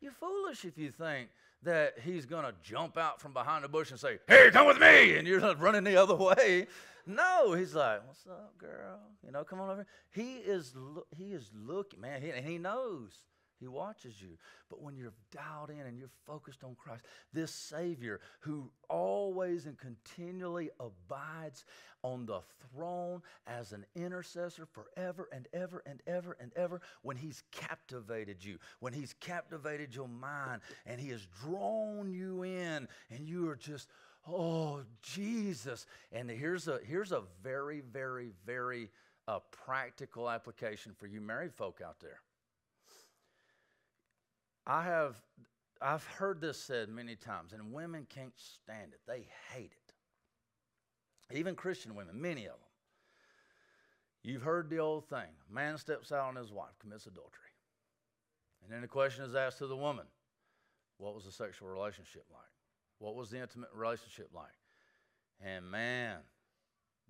[0.00, 1.28] You're foolish if you think
[1.62, 4.78] that he's going to jump out from behind the bush and say, Hey, come with
[4.78, 5.16] me.
[5.16, 6.66] And you're running the other way.
[7.06, 9.00] No, he's like, What's up, girl?
[9.24, 9.86] You know, come on over.
[10.10, 10.74] He is,
[11.16, 13.24] he is looking, man, he, and he knows
[13.58, 14.38] he watches you.
[14.68, 19.76] But when you're dialed in and you're focused on Christ, this Savior who always and
[19.78, 21.64] continually abides
[22.02, 22.40] on the
[22.72, 28.58] throne as an intercessor forever and ever and ever and ever, when He's captivated you,
[28.80, 33.88] when He's captivated your mind and He has drawn you in, and you are just,
[34.28, 35.86] oh, Jesus.
[36.12, 38.90] And here's a, here's a very, very, very
[39.26, 42.20] uh, practical application for you married folk out there
[44.68, 45.16] I have
[45.80, 49.00] I've heard this said many times, and women can't stand it.
[49.06, 51.36] They hate it.
[51.36, 52.60] Even Christian women, many of them.
[54.22, 57.32] You've heard the old thing man steps out on his wife, commits adultery.
[58.62, 60.06] And then the question is asked to the woman
[60.98, 62.42] what was the sexual relationship like?
[62.98, 64.46] What was the intimate relationship like?
[65.40, 66.18] And man,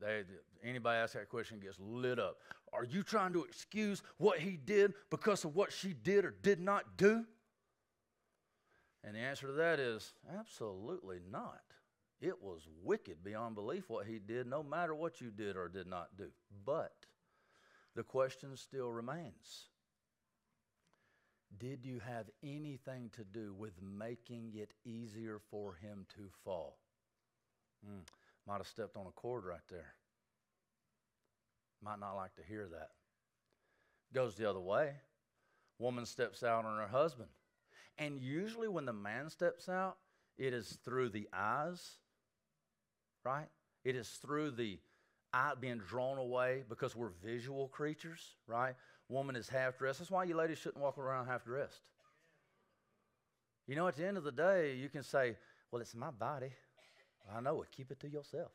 [0.01, 0.23] they,
[0.63, 2.37] anybody ask that question gets lit up.
[2.73, 6.61] Are you trying to excuse what he did because of what she did or did
[6.61, 7.25] not do?
[9.05, 11.61] And the answer to that is absolutely not.
[12.21, 15.87] It was wicked beyond belief what he did, no matter what you did or did
[15.87, 16.29] not do.
[16.67, 16.93] But
[17.95, 19.69] the question still remains
[21.59, 26.79] Did you have anything to do with making it easier for him to fall?
[27.89, 28.03] Mm,
[28.49, 29.95] might have stepped on a cord right there.
[31.81, 32.91] Might not like to hear that.
[34.13, 34.95] Goes the other way.
[35.79, 37.29] Woman steps out on her husband.
[37.99, 39.97] And usually, when the man steps out,
[40.37, 41.83] it is through the eyes,
[43.25, 43.49] right?
[43.85, 44.79] It is through the
[45.33, 48.75] eye being drawn away because we're visual creatures, right?
[49.09, 49.99] Woman is half dressed.
[49.99, 51.81] That's why you ladies shouldn't walk around half dressed.
[53.67, 55.37] You know, at the end of the day, you can say,
[55.71, 56.51] Well, it's my body.
[57.35, 57.69] I know it.
[57.77, 58.53] Keep it to yourself.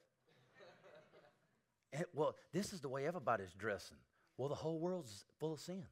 [1.92, 3.98] and, well, this is the way everybody's dressing.
[4.38, 5.84] Well, the whole world's full of sin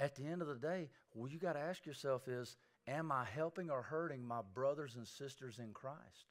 [0.00, 3.24] at the end of the day, what you got to ask yourself is, am I
[3.24, 6.26] helping or hurting my brothers and sisters in Christ?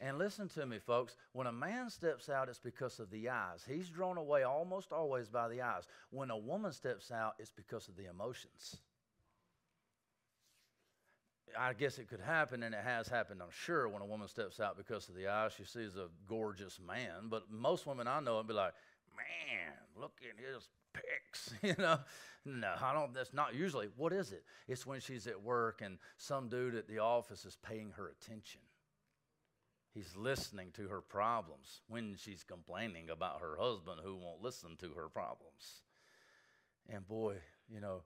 [0.00, 1.16] And listen to me, folks.
[1.32, 3.64] When a man steps out, it's because of the eyes.
[3.66, 5.84] He's drawn away almost always by the eyes.
[6.10, 8.76] When a woman steps out, it's because of the emotions.
[11.56, 14.58] I guess it could happen, and it has happened, I'm sure, when a woman steps
[14.58, 15.52] out because of the eyes.
[15.56, 17.28] She sees a gorgeous man.
[17.30, 18.74] But most women I know would be like,
[19.16, 21.98] man, look at his pics, you know.
[22.44, 23.14] No, I don't.
[23.14, 23.88] That's not usually.
[23.96, 24.44] What is it?
[24.68, 28.60] It's when she's at work and some dude at the office is paying her attention.
[29.94, 34.90] He's listening to her problems when she's complaining about her husband who won't listen to
[34.94, 35.82] her problems.
[36.88, 37.36] And boy,
[37.68, 38.02] you know,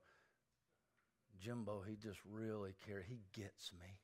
[1.41, 3.07] Jimbo, he just really cares.
[3.09, 3.99] He gets me.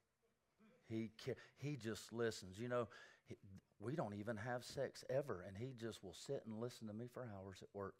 [0.86, 2.58] He care, he just listens.
[2.58, 2.88] You know,
[3.80, 7.06] we don't even have sex ever, and he just will sit and listen to me
[7.12, 7.96] for hours at work.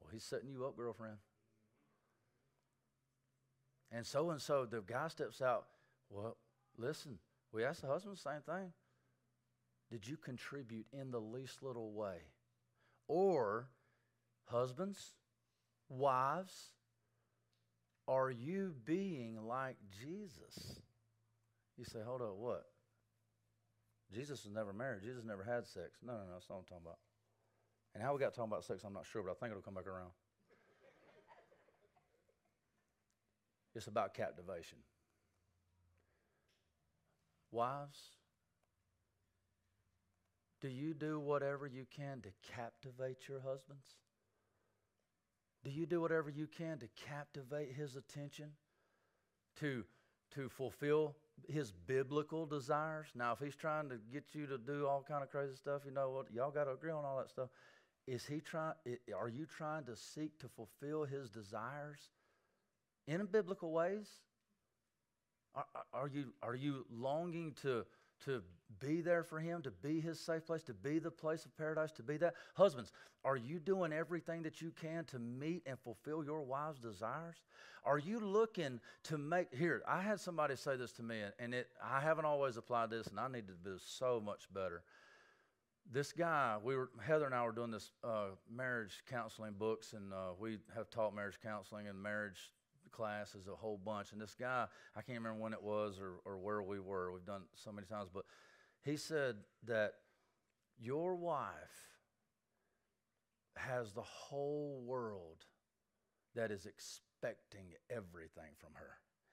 [0.00, 1.18] Well, he's setting you up, girlfriend.
[3.90, 5.66] And so and so, the guy steps out.
[6.10, 6.36] Well,
[6.76, 7.18] listen,
[7.52, 8.72] we asked the husband the same thing.
[9.90, 12.18] Did you contribute in the least little way?
[13.08, 13.70] Or,
[14.46, 15.14] husbands,
[15.88, 16.74] wives,
[18.06, 20.80] are you being like Jesus?
[21.78, 22.66] You say, hold up, what?
[24.12, 25.02] Jesus was never married.
[25.02, 25.98] Jesus never had sex.
[26.02, 26.98] No, no, no, that's not what I'm talking about.
[27.94, 29.74] And how we got talking about sex, I'm not sure, but I think it'll come
[29.74, 30.10] back around.
[33.74, 34.78] It's about captivation.
[37.50, 37.98] Wives,
[40.60, 43.86] do you do whatever you can to captivate your husbands?
[45.64, 48.50] Do you do whatever you can to captivate his attention?
[49.60, 49.84] To,
[50.34, 51.16] to fulfill
[51.46, 53.08] his biblical desires?
[53.14, 55.92] Now, if he's trying to get you to do all kind of crazy stuff, you
[55.92, 56.32] know what?
[56.32, 57.48] Y'all got to agree on all that stuff.
[58.06, 58.74] Is he trying?
[59.16, 62.10] Are you trying to seek to fulfill his desires
[63.06, 64.08] in biblical ways?
[65.54, 67.84] Are, are, you, are you longing to,
[68.24, 68.42] to
[68.80, 71.90] be there for him, to be his safe place, to be the place of paradise,
[71.92, 72.34] to be that?
[72.54, 72.92] Husbands,
[73.24, 77.36] are you doing everything that you can to meet and fulfill your wife's desires?
[77.84, 79.82] Are you looking to make here?
[79.86, 83.18] I had somebody say this to me, and, it I haven't always applied this, and
[83.18, 84.82] I need to do so much better.
[85.90, 90.12] This guy, we were Heather and I were doing this uh, marriage counseling books, and
[90.12, 92.52] uh, we have taught marriage counseling and marriage
[92.88, 94.12] classes a whole bunch.
[94.12, 94.66] And this guy,
[94.96, 97.12] I can't remember when it was or, or where we were.
[97.12, 98.24] We've done so many times, but
[98.82, 99.36] he said
[99.66, 99.94] that
[100.78, 101.52] your wife
[103.56, 105.44] has the whole world
[106.34, 108.90] that is expecting everything from her.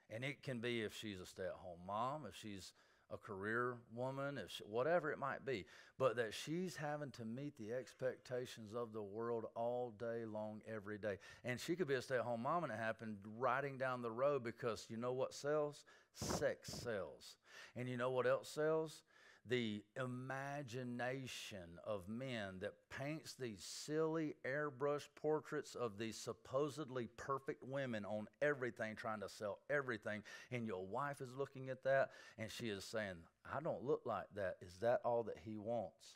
[0.10, 2.74] And it can be if she's a stay at home mom, if she's
[3.14, 5.66] a career woman, if she, whatever it might be,
[5.98, 10.98] but that she's having to meet the expectations of the world all day long, every
[10.98, 11.18] day.
[11.44, 14.12] And she could be a stay at home mom and it happened riding down the
[14.12, 15.86] road because you know what sells?
[16.14, 17.36] Sex sells.
[17.76, 19.04] And you know what else sells?
[19.48, 28.06] The imagination of men that paints these silly airbrush portraits of these supposedly perfect women
[28.06, 30.24] on everything, trying to sell everything.
[30.52, 33.16] And your wife is looking at that and she is saying,
[33.54, 34.56] I don't look like that.
[34.62, 36.16] Is that all that he wants?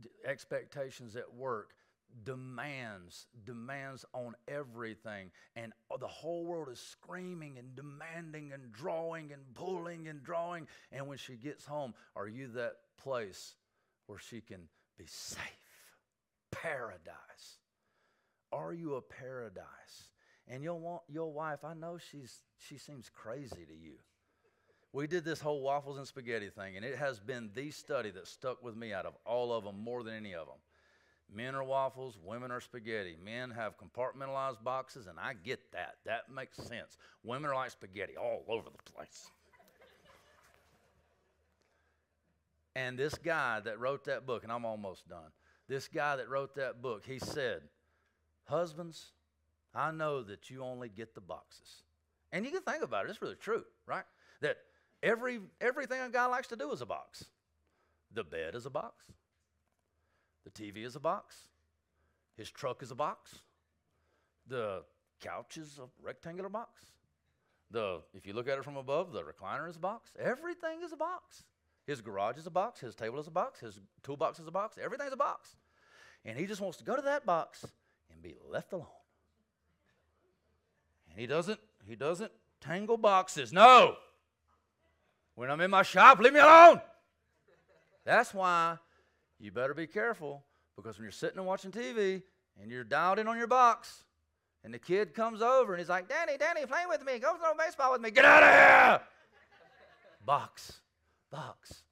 [0.00, 1.70] D- expectations at work
[2.24, 5.30] demands, demands on everything.
[5.56, 10.66] And the whole world is screaming and demanding and drawing and pulling and drawing.
[10.90, 13.54] And when she gets home, are you that place
[14.06, 15.40] where she can be safe?
[16.50, 17.58] Paradise.
[18.52, 20.08] Are you a paradise?
[20.48, 23.94] And you'll want your wife, I know she's she seems crazy to you.
[24.92, 28.26] We did this whole waffles and spaghetti thing, and it has been the study that
[28.26, 30.58] stuck with me out of all of them more than any of them.
[31.34, 33.16] Men are waffles, women are spaghetti.
[33.22, 35.96] Men have compartmentalized boxes, and I get that.
[36.04, 36.98] That makes sense.
[37.24, 39.30] Women are like spaghetti all over the place.
[42.76, 45.30] and this guy that wrote that book, and I'm almost done,
[45.68, 47.62] this guy that wrote that book, he said,
[48.44, 49.12] Husbands,
[49.74, 51.82] I know that you only get the boxes.
[52.32, 54.04] And you can think about it, it's really true, right?
[54.40, 54.58] That
[55.02, 57.24] every everything a guy likes to do is a box.
[58.12, 59.04] The bed is a box.
[60.44, 61.48] The TV is a box.
[62.36, 63.38] His truck is a box.
[64.48, 64.82] The
[65.20, 66.86] couch is a rectangular box.
[67.70, 70.10] The if you look at it from above, the recliner is a box.
[70.18, 71.44] Everything is a box.
[71.86, 72.80] His garage is a box.
[72.80, 73.60] His table is a box.
[73.60, 74.78] His toolbox is a box.
[74.82, 75.56] Everything's a box.
[76.24, 77.66] And he just wants to go to that box
[78.10, 78.86] and be left alone.
[81.10, 82.30] And he doesn't, he doesn't
[82.60, 83.52] tangle boxes.
[83.52, 83.96] No.
[85.34, 86.80] When I'm in my shop, leave me alone.
[88.04, 88.78] That's why
[89.42, 90.44] you better be careful
[90.76, 92.22] because when you're sitting and watching TV
[92.60, 94.04] and you're dialed in on your box,
[94.64, 97.18] and the kid comes over and he's like, Danny, Danny, play with me.
[97.18, 98.12] Go throw baseball with me.
[98.12, 99.00] Get out of here.
[100.24, 100.80] box,
[101.32, 101.82] box.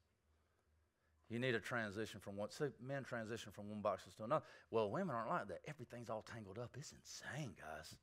[1.29, 2.49] You need a transition from one.
[2.51, 4.45] See, men transition from one box to another.
[4.69, 5.59] Well, women aren't like that.
[5.67, 6.71] Everything's all tangled up.
[6.77, 7.95] It's insane, guys.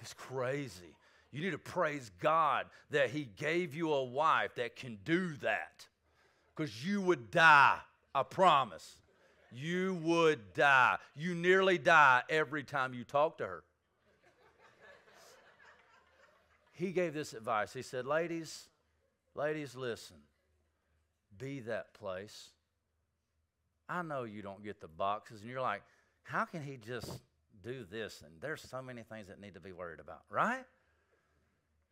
[0.00, 0.94] It's crazy.
[1.32, 5.86] You need to praise God that He gave you a wife that can do that
[6.54, 7.78] because you would die
[8.16, 8.96] I promise.
[9.52, 10.96] You would die.
[11.14, 13.62] You nearly die every time you talk to her.
[16.72, 17.74] he gave this advice.
[17.74, 18.68] He said, Ladies,
[19.34, 20.16] ladies, listen.
[21.36, 22.48] Be that place.
[23.86, 25.82] I know you don't get the boxes, and you're like,
[26.22, 27.20] how can he just
[27.62, 28.22] do this?
[28.24, 30.64] And there's so many things that need to be worried about, right?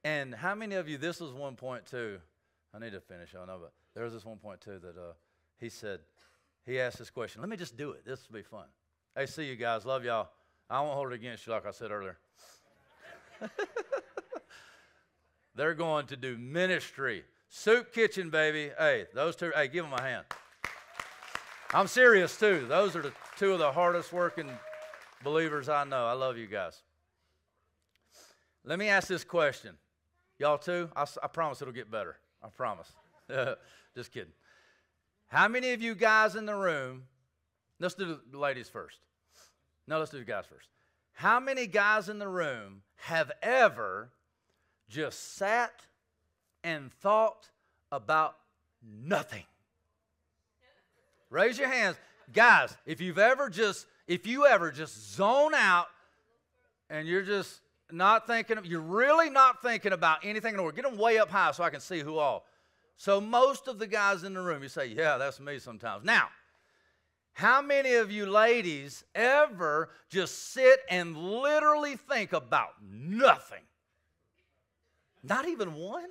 [0.02, 2.18] And how many of you, this was 1.2.
[2.74, 5.12] I need to finish, I know, but there was this 1.2 that uh,
[5.64, 6.00] he said,
[6.66, 7.40] he asked this question.
[7.40, 8.04] Let me just do it.
[8.04, 8.66] This will be fun.
[9.16, 9.86] Hey, see you guys.
[9.86, 10.28] Love y'all.
[10.68, 12.18] I won't hold it against you like I said earlier.
[15.54, 17.24] They're going to do ministry.
[17.48, 18.72] Soup kitchen, baby.
[18.78, 20.26] Hey, those two, hey, give them a hand.
[21.72, 22.66] I'm serious too.
[22.68, 24.50] Those are the two of the hardest working
[25.22, 26.06] believers I know.
[26.06, 26.82] I love you guys.
[28.64, 29.76] Let me ask this question.
[30.38, 30.90] Y'all too?
[30.94, 32.16] I, I promise it'll get better.
[32.42, 32.92] I promise.
[33.94, 34.32] Just kidding.
[35.34, 37.02] How many of you guys in the room,
[37.80, 38.98] let's do the ladies first.
[39.88, 40.68] No, let's do the guys first.
[41.12, 44.12] How many guys in the room have ever
[44.88, 45.72] just sat
[46.62, 47.50] and thought
[47.90, 48.36] about
[48.80, 49.42] nothing?
[51.30, 51.96] Raise your hands.
[52.32, 55.88] Guys, if you've ever just, if you ever just zone out
[56.88, 60.84] and you're just not thinking, you're really not thinking about anything in the world, get
[60.84, 62.46] them way up high so I can see who all.
[62.96, 66.04] So most of the guys in the room, you say, yeah, that's me sometimes.
[66.04, 66.28] Now,
[67.32, 73.62] how many of you ladies ever just sit and literally think about nothing?
[75.22, 76.08] Not even one?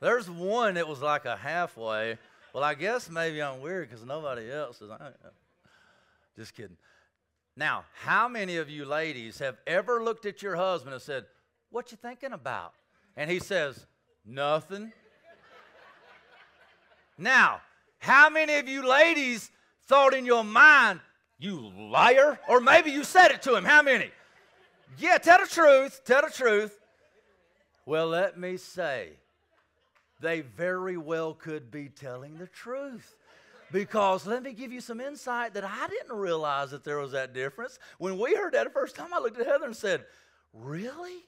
[0.00, 2.18] There's one that was like a halfway.
[2.52, 4.90] Well, I guess maybe I'm weird because nobody else is.
[4.90, 5.28] I'm uh,
[6.36, 6.76] just kidding.
[7.56, 11.26] Now, how many of you ladies have ever looked at your husband and said,
[11.70, 12.72] What you thinking about?
[13.16, 13.86] And he says,
[14.24, 14.92] Nothing.
[17.18, 17.60] Now,
[17.98, 19.50] how many of you ladies
[19.86, 21.00] thought in your mind,
[21.38, 22.38] You liar?
[22.48, 23.64] Or maybe you said it to him.
[23.64, 24.10] How many?
[24.96, 26.00] Yeah, tell the truth.
[26.04, 26.78] Tell the truth.
[27.86, 29.10] Well, let me say,
[30.20, 33.16] they very well could be telling the truth.
[33.70, 37.34] Because let me give you some insight that I didn't realize that there was that
[37.34, 37.78] difference.
[37.98, 40.04] When we heard that the first time, I looked at Heather and said,
[40.54, 41.24] Really?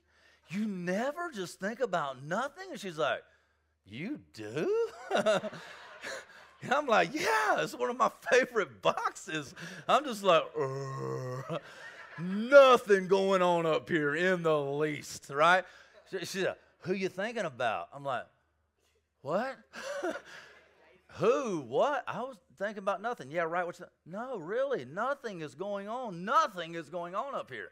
[0.49, 2.65] You never just think about nothing?
[2.71, 3.23] And she's like,
[3.87, 4.89] You do?
[6.63, 9.55] and I'm like, Yeah, it's one of my favorite boxes.
[9.89, 10.45] I'm just like,
[12.19, 15.65] nothing going on up here in the least, right?
[16.11, 17.89] She, she said, Who you thinking about?
[17.95, 18.27] I'm like,
[19.23, 19.59] what?
[21.15, 21.61] Who?
[21.61, 22.05] What?
[22.07, 23.31] I was thinking about nothing.
[23.31, 23.67] Yeah, right.
[23.67, 23.83] What's?
[24.07, 26.25] No, really, nothing is going on.
[26.25, 27.71] Nothing is going on up here.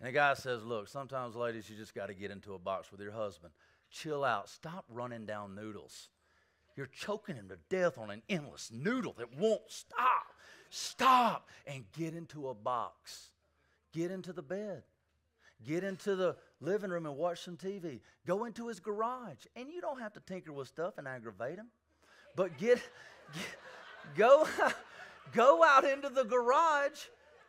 [0.00, 2.90] And the guy says, Look, sometimes, ladies, you just got to get into a box
[2.90, 3.52] with your husband.
[3.90, 4.48] Chill out.
[4.48, 6.08] Stop running down noodles.
[6.78, 10.26] You're choking him to death on an endless noodle that won't stop.
[10.70, 13.32] Stop and get into a box.
[13.92, 14.84] Get into the bed.
[15.66, 17.98] Get into the living room and watch some TV.
[18.28, 19.44] Go into his garage.
[19.56, 21.66] And you don't have to tinker with stuff and aggravate him.
[22.36, 22.80] But get,
[23.34, 23.42] get
[24.16, 24.46] go,
[25.32, 27.06] go out into the garage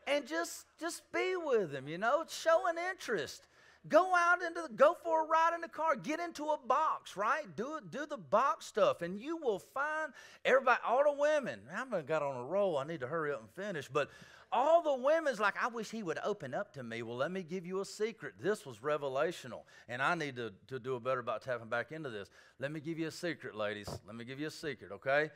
[0.08, 3.44] and just just be with him, you know, show an interest.
[3.90, 7.18] Go out into the, go for a ride in the car, get into a box,
[7.18, 7.44] right?
[7.56, 10.14] Do do the box stuff, and you will find
[10.46, 11.60] everybody, all the women.
[11.72, 12.78] I haven't got on a roll.
[12.78, 14.10] I need to hurry up and finish, but
[14.52, 17.02] all the women's like, I wish he would open up to me.
[17.04, 18.34] Well, let me give you a secret.
[18.42, 22.10] This was revelational, and I need to, to do a better about tapping back into
[22.10, 22.30] this.
[22.60, 23.90] Let me give you a secret, ladies.
[24.08, 25.30] Let me give you a secret, okay?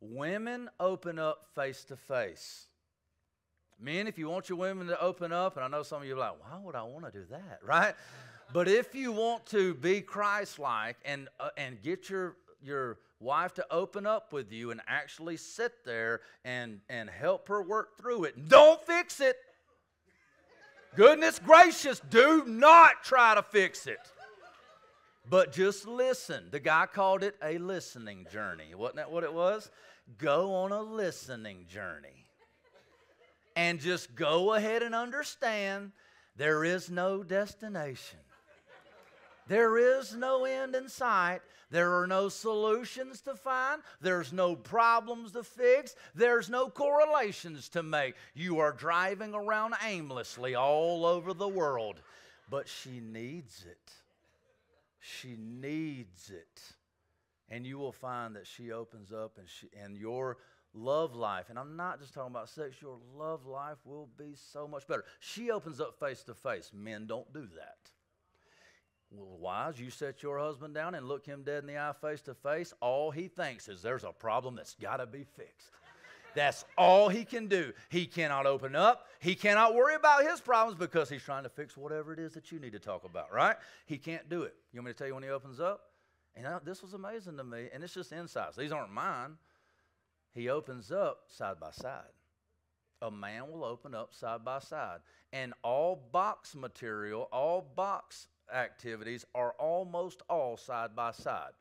[0.00, 2.66] Women open up face to face.
[3.80, 6.14] Men, if you want your women to open up, and I know some of you
[6.14, 7.94] are like, why would I want to do that, right?
[8.52, 13.54] but if you want to be Christ like and, uh, and get your, your wife
[13.54, 18.24] to open up with you and actually sit there and, and help her work through
[18.24, 18.48] it.
[18.48, 19.36] Don't fix it.
[20.94, 23.98] Goodness gracious, do not try to fix it.
[25.28, 26.48] But just listen.
[26.50, 28.74] The guy called it a listening journey.
[28.74, 29.70] Wasn't that what it was?
[30.18, 32.23] Go on a listening journey.
[33.56, 35.92] And just go ahead and understand
[36.36, 38.18] there is no destination.
[39.46, 41.40] There is no end in sight.
[41.70, 43.82] There are no solutions to find.
[44.00, 45.96] There's no problems to fix.
[46.14, 48.14] There's no correlations to make.
[48.34, 52.00] You are driving around aimlessly all over the world.
[52.50, 53.92] But she needs it.
[55.00, 56.62] She needs it.
[57.50, 60.38] And you will find that she opens up and, she, and your
[60.74, 64.66] love life, and I'm not just talking about sex, your love life will be so
[64.66, 65.04] much better.
[65.20, 66.70] She opens up face to face.
[66.74, 67.90] Men don't do that.
[69.10, 72.20] Well, wives, you set your husband down and look him dead in the eye face
[72.22, 72.72] to face.
[72.80, 75.70] All he thinks is there's a problem that's got to be fixed.
[76.34, 77.72] That's all he can do.
[77.90, 79.06] He cannot open up.
[79.20, 82.50] He cannot worry about his problems because he's trying to fix whatever it is that
[82.50, 83.54] you need to talk about, right?
[83.86, 84.56] He can't do it.
[84.72, 85.82] You want me to tell you when he opens up?
[86.34, 88.56] And this was amazing to me, and it's just insights.
[88.56, 89.36] These aren't mine.
[90.34, 92.02] He opens up side by side.
[93.02, 94.98] A man will open up side by side.
[95.32, 101.52] And all box material, all box activities are almost all side by side.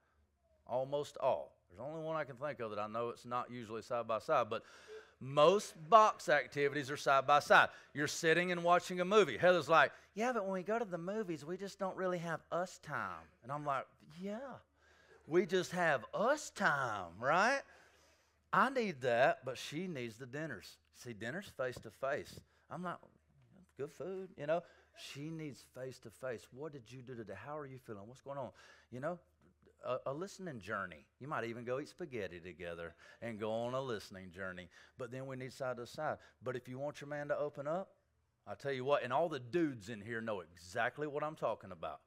[0.68, 1.56] Almost all.
[1.70, 4.20] There's only one I can think of that I know it's not usually side by
[4.20, 4.64] side, but
[5.20, 7.70] Most box activities are side by side.
[7.94, 9.38] You're sitting and watching a movie.
[9.38, 12.41] Heather's like, Yeah, but when we go to the movies, we just don't really have
[12.52, 13.24] us time.
[13.44, 13.86] And I'm like,
[14.22, 14.38] Yeah,
[15.28, 17.62] we just have us time, right?
[18.54, 20.78] I need that, but she needs the dinners.
[20.94, 22.40] See, dinners face to face.
[22.70, 22.98] I'm like,
[23.78, 24.62] good food, you know.
[25.12, 26.46] She needs face to face.
[26.52, 27.34] What did you do today?
[27.36, 28.04] How are you feeling?
[28.06, 28.52] What's going on?
[28.92, 29.18] You know,
[29.84, 31.08] a, a, listening journey.
[31.20, 32.94] You might even go eat spaghetti together
[33.24, 34.70] and go on a listening journey.
[35.00, 36.18] But then we need side to side.
[36.44, 37.90] But if you want your man to open up,
[38.46, 41.72] I tell you what, and all the dudes in here know exactly what I'm talking
[41.72, 42.02] about.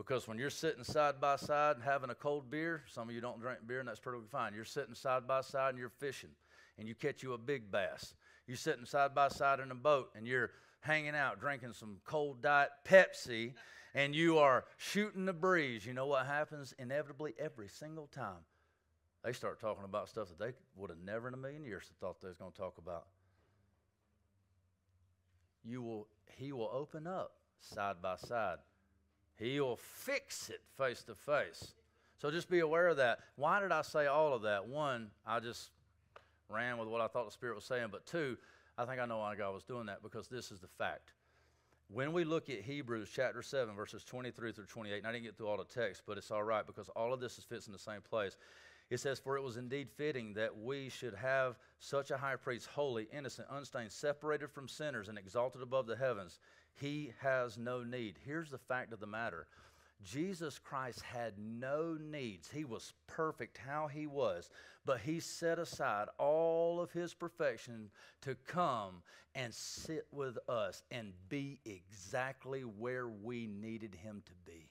[0.00, 3.20] Because when you're sitting side by side and having a cold beer, some of you
[3.20, 4.54] don't drink beer, and that's perfectly fine.
[4.54, 6.30] You're sitting side by side and you're fishing,
[6.78, 8.14] and you catch you a big bass.
[8.46, 12.40] You're sitting side by side in a boat, and you're hanging out drinking some cold
[12.40, 13.52] diet Pepsi
[13.94, 18.44] and you are shooting the breeze, you know what happens inevitably every single time?
[19.22, 22.20] They start talking about stuff that they would have never in a million years thought
[22.22, 23.06] they was going to talk about.
[25.62, 26.06] You will,
[26.38, 28.58] he will open up side by side.
[29.40, 31.72] He will fix it face to face.
[32.18, 33.20] So just be aware of that.
[33.36, 34.68] Why did I say all of that?
[34.68, 35.70] One, I just
[36.50, 37.88] ran with what I thought the Spirit was saying.
[37.90, 38.36] But two,
[38.76, 41.14] I think I know why God was doing that because this is the fact.
[41.88, 45.36] When we look at Hebrews chapter 7, verses 23 through 28, and I didn't get
[45.38, 47.72] through all the text, but it's all right because all of this is fits in
[47.72, 48.36] the same place.
[48.90, 52.66] It says, For it was indeed fitting that we should have such a high priest,
[52.66, 56.38] holy, innocent, unstained, separated from sinners, and exalted above the heavens.
[56.74, 58.16] He has no need.
[58.24, 59.46] Here's the fact of the matter
[60.02, 62.50] Jesus Christ had no needs.
[62.50, 64.48] He was perfect how he was,
[64.86, 67.90] but he set aside all of his perfection
[68.22, 69.02] to come
[69.34, 74.69] and sit with us and be exactly where we needed him to be.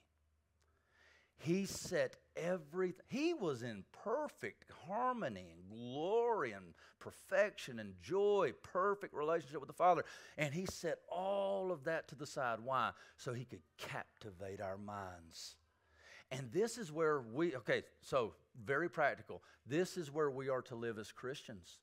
[1.40, 9.14] He set everything, he was in perfect harmony and glory and perfection and joy, perfect
[9.14, 10.04] relationship with the Father.
[10.38, 12.60] And he set all of that to the side.
[12.62, 12.92] Why?
[13.16, 15.56] So he could captivate our minds.
[16.30, 18.34] And this is where we, okay, so
[18.64, 19.42] very practical.
[19.66, 21.80] This is where we are to live as Christians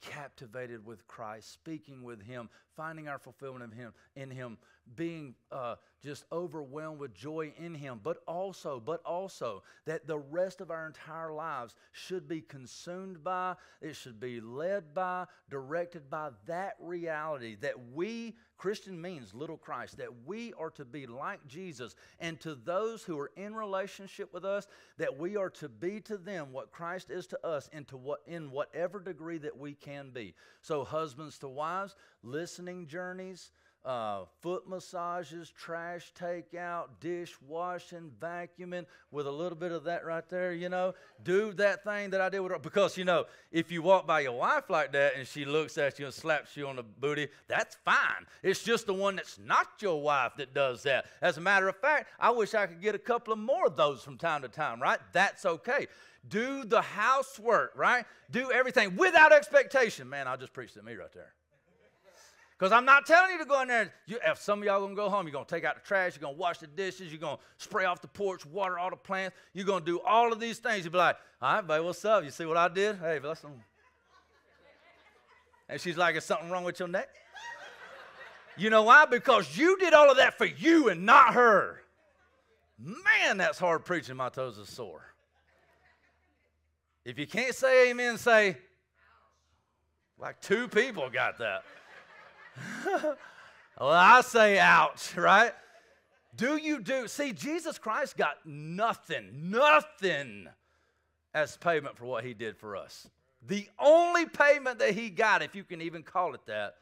[0.00, 4.58] captivated with Christ, speaking with Him, finding our fulfillment of Him in Him,
[4.94, 10.60] being uh, just overwhelmed with joy in Him, but also, but also that the rest
[10.60, 16.30] of our entire lives should be consumed by, it should be led by, directed by
[16.46, 21.94] that reality that we Christian means little Christ, that we are to be like Jesus,
[22.20, 26.16] and to those who are in relationship with us, that we are to be to
[26.16, 30.34] them what Christ is to us, into what in whatever degree that we can be.
[30.62, 33.50] So, husbands to wives, listening journeys,
[33.86, 40.52] uh, foot massages, trash takeout, dishwashing, vacuuming, with a little bit of that right there,
[40.52, 40.92] you know.
[41.22, 42.58] Do that thing that I did with her.
[42.58, 46.00] Because, you know, if you walk by your wife like that and she looks at
[46.00, 48.26] you and slaps you on the booty, that's fine.
[48.42, 51.06] It's just the one that's not your wife that does that.
[51.22, 53.76] As a matter of fact, I wish I could get a couple of more of
[53.76, 54.98] those from time to time, right?
[55.12, 55.86] That's okay.
[56.28, 58.04] Do the housework, right?
[58.32, 60.08] Do everything without expectation.
[60.08, 61.32] Man, I just preached at me right there.
[62.58, 63.92] Because I'm not telling you to go in there.
[64.06, 66.22] You, if some of y'all gonna go home, you're gonna take out the trash, you're
[66.22, 69.66] gonna wash the dishes, you're gonna spray off the porch, water all the plants, you're
[69.66, 70.84] gonna do all of these things.
[70.84, 72.24] You'll be like, all right, babe, what's up?
[72.24, 72.98] You see what I did?
[72.98, 73.52] Hey, that's some.
[75.68, 77.08] And she's like, is something wrong with your neck?
[78.56, 79.04] You know why?
[79.04, 81.82] Because you did all of that for you and not her.
[82.78, 84.16] Man, that's hard preaching.
[84.16, 85.02] My toes are sore.
[87.04, 88.56] If you can't say amen, say,
[90.18, 91.64] like two people got that.
[92.86, 95.52] well, I say ouch, right?
[96.34, 97.08] Do you do?
[97.08, 100.48] See, Jesus Christ got nothing, nothing
[101.34, 103.08] as payment for what he did for us.
[103.46, 106.74] The only payment that he got, if you can even call it that,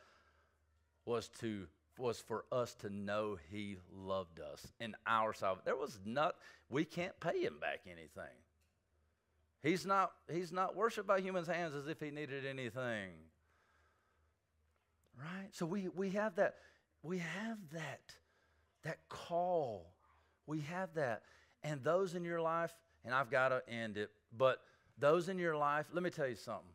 [1.04, 5.62] was to was for us to know he loved us in our salvation.
[5.64, 6.34] There was not
[6.68, 8.34] we can't pay him back anything.
[9.62, 13.10] He's not he's not worshiped by humans' hands as if he needed anything.
[15.18, 15.48] Right?
[15.52, 16.56] So we, we have that,
[17.02, 18.12] we have that,
[18.82, 19.92] that call.
[20.46, 21.22] We have that.
[21.62, 22.72] And those in your life,
[23.04, 24.60] and I've got to end it, but
[24.98, 26.70] those in your life, let me tell you something.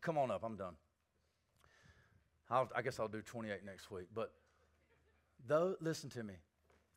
[0.00, 0.74] Come on up, I'm done.
[2.50, 4.06] I'll, i guess I'll do 28 next week.
[4.14, 4.32] But
[5.46, 6.34] though, listen to me.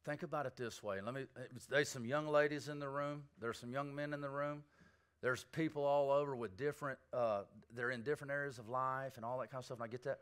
[0.05, 1.01] Think about it this way.
[1.01, 1.25] Let me.
[1.69, 3.23] There's some young ladies in the room.
[3.41, 4.63] There's some young men in the room.
[5.21, 6.97] There's people all over with different.
[7.11, 7.41] Uh,
[7.75, 9.79] they're in different areas of life and all that kind of stuff.
[9.79, 10.19] And I get that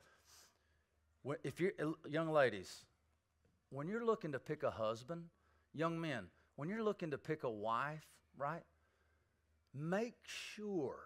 [1.44, 2.84] if you're uh, young ladies,
[3.70, 5.24] when you're looking to pick a husband,
[5.74, 6.26] young men,
[6.56, 8.06] when you're looking to pick a wife,
[8.38, 8.64] right?
[9.74, 11.00] Make sure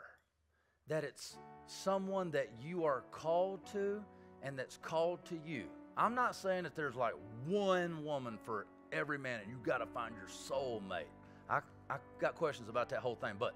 [0.87, 1.37] that it's
[1.67, 4.03] someone that you are called to
[4.43, 5.65] and that's called to you.
[5.97, 7.13] I'm not saying that there's like
[7.45, 11.09] one woman for every man and you got to find your soulmate.
[11.49, 11.59] I,
[11.89, 13.53] I got questions about that whole thing, but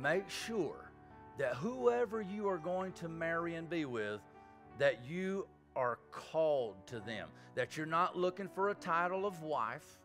[0.00, 0.90] make sure
[1.38, 4.20] that whoever you are going to marry and be with,
[4.78, 5.46] that you
[5.76, 9.98] are called to them, that you're not looking for a title of wife.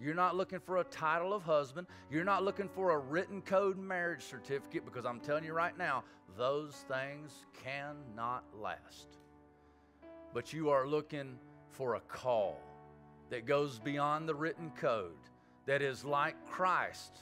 [0.00, 1.86] You're not looking for a title of husband.
[2.10, 6.04] You're not looking for a written code marriage certificate because I'm telling you right now,
[6.36, 9.18] those things cannot last.
[10.34, 11.38] But you are looking
[11.70, 12.60] for a call
[13.30, 15.12] that goes beyond the written code,
[15.66, 17.12] that is like Christ,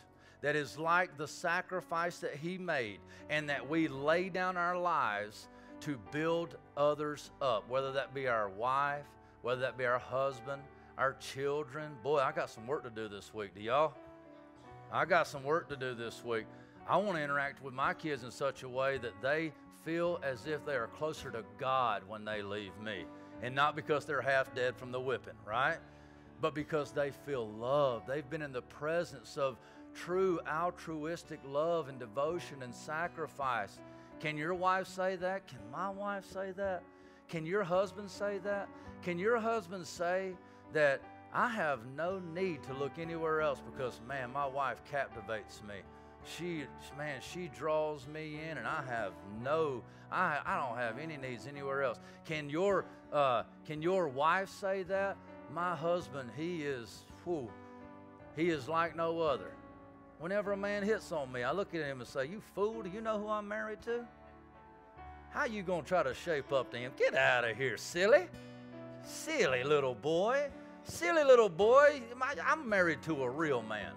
[0.42, 2.98] that is like the sacrifice that He made,
[3.30, 5.48] and that we lay down our lives
[5.80, 9.04] to build others up, whether that be our wife,
[9.42, 10.62] whether that be our husband,
[10.96, 11.92] our children.
[12.02, 13.54] Boy, I got some work to do this week.
[13.54, 13.94] Do y'all?
[14.92, 16.46] I got some work to do this week.
[16.88, 19.52] I want to interact with my kids in such a way that they
[19.84, 23.04] feel as if they are closer to God when they leave me.
[23.42, 25.78] And not because they're half dead from the whipping, right?
[26.40, 28.06] But because they feel loved.
[28.06, 29.58] They've been in the presence of
[29.94, 33.78] true altruistic love and devotion and sacrifice.
[34.20, 35.46] Can your wife say that?
[35.46, 36.82] Can my wife say that?
[37.28, 38.68] Can your husband say that?
[39.02, 40.32] Can your husband say
[40.72, 41.00] that
[41.32, 45.76] I have no need to look anywhere else because, man, my wife captivates me.
[46.24, 46.64] She,
[46.96, 49.12] man, she draws me in, and I have
[49.42, 51.98] no, I, I don't have any needs anywhere else.
[52.24, 55.16] Can your, uh, can your wife say that?
[55.52, 57.50] My husband, he is, whew,
[58.36, 59.50] he is like no other.
[60.24, 62.82] Whenever a man hits on me, I look at him and say, "You fool!
[62.82, 64.06] Do you know who I'm married to?
[65.28, 66.92] How you gonna try to shape up to him?
[66.96, 68.30] Get out of here, silly,
[69.02, 70.50] silly little boy."
[70.84, 72.02] Silly little boy,
[72.42, 73.92] I'm married to a real man.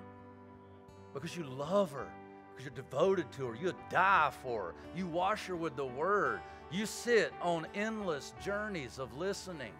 [1.13, 2.11] Because you love her,
[2.49, 3.55] because you're devoted to her.
[3.55, 4.75] You die for her.
[4.97, 6.41] You wash her with the word.
[6.71, 9.73] You sit on endless journeys of listening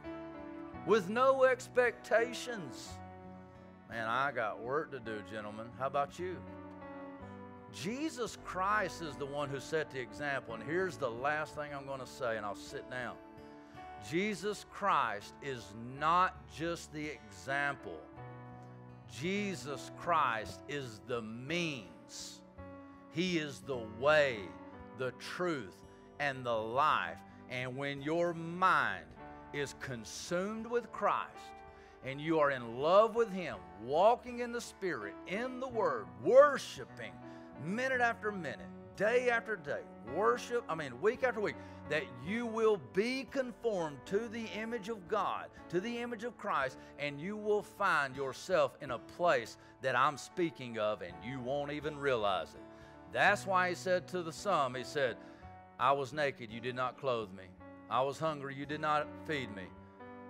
[0.85, 2.97] with no expectations.
[3.89, 5.67] Man, I got work to do, gentlemen.
[5.79, 6.37] How about you?
[7.73, 10.55] Jesus Christ is the one who set the example.
[10.55, 13.15] And here's the last thing I'm going to say, and I'll sit down.
[14.09, 17.99] Jesus Christ is not just the example,
[19.11, 22.41] Jesus Christ is the means.
[23.13, 24.39] He is the way,
[24.97, 25.75] the truth,
[26.19, 27.17] and the life.
[27.49, 29.05] And when your mind
[29.53, 31.53] is consumed with Christ
[32.05, 37.11] and you are in love with Him, walking in the Spirit, in the Word, worshiping
[37.63, 39.81] minute after minute, day after day,
[40.15, 41.55] worship, I mean, week after week,
[41.89, 46.77] that you will be conformed to the image of God, to the image of Christ,
[46.99, 51.71] and you will find yourself in a place that I'm speaking of, and you won't
[51.71, 52.61] even realize it.
[53.13, 55.15] That's why he said to the some, he said,
[55.79, 57.45] I was naked, you did not clothe me.
[57.89, 59.63] I was hungry, you did not feed me.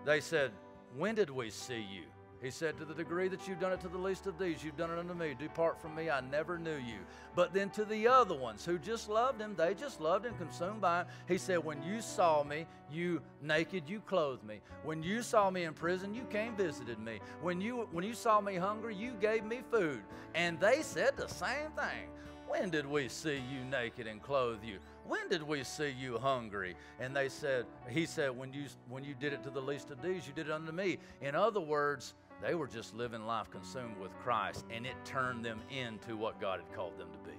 [0.05, 0.51] They said,
[0.95, 2.03] When did we see you?
[2.41, 4.77] He said, To the degree that you've done it to the least of these, you've
[4.77, 5.35] done it unto me.
[5.37, 6.99] Depart from me, I never knew you.
[7.35, 10.81] But then to the other ones who just loved him, they just loved him, consumed
[10.81, 11.07] by him.
[11.27, 14.61] He said, When you saw me, you naked, you clothed me.
[14.83, 17.19] When you saw me in prison, you came visited me.
[17.41, 20.01] When you when you saw me hungry, you gave me food.
[20.35, 22.09] And they said the same thing.
[22.47, 24.79] When did we see you naked and clothe you?
[25.07, 26.75] When did we see you hungry?
[26.99, 30.01] And they said, He said, When you when you did it to the least of
[30.01, 30.97] these, you did it unto me.
[31.21, 35.61] In other words, they were just living life consumed with Christ, and it turned them
[35.71, 37.35] into what God had called them to be.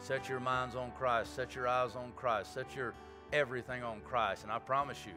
[0.00, 2.94] Set your minds on Christ, set your eyes on Christ, set your
[3.32, 5.12] everything on Christ, and I promise you,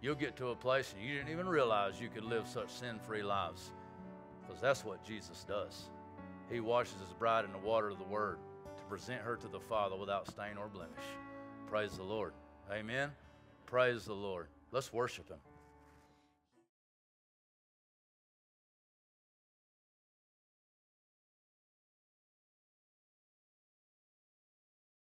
[0.00, 2.98] you'll get to a place and you didn't even realize you could live such sin
[3.06, 3.72] free lives
[4.40, 5.90] because that's what Jesus does.
[6.50, 8.38] He washes his bride in the water of the Word
[8.82, 10.92] to present her to the Father without stain or blemish.
[11.68, 12.32] Praise the Lord.
[12.70, 13.10] Amen.
[13.66, 14.48] Praise the Lord.
[14.70, 15.38] Let's worship Him.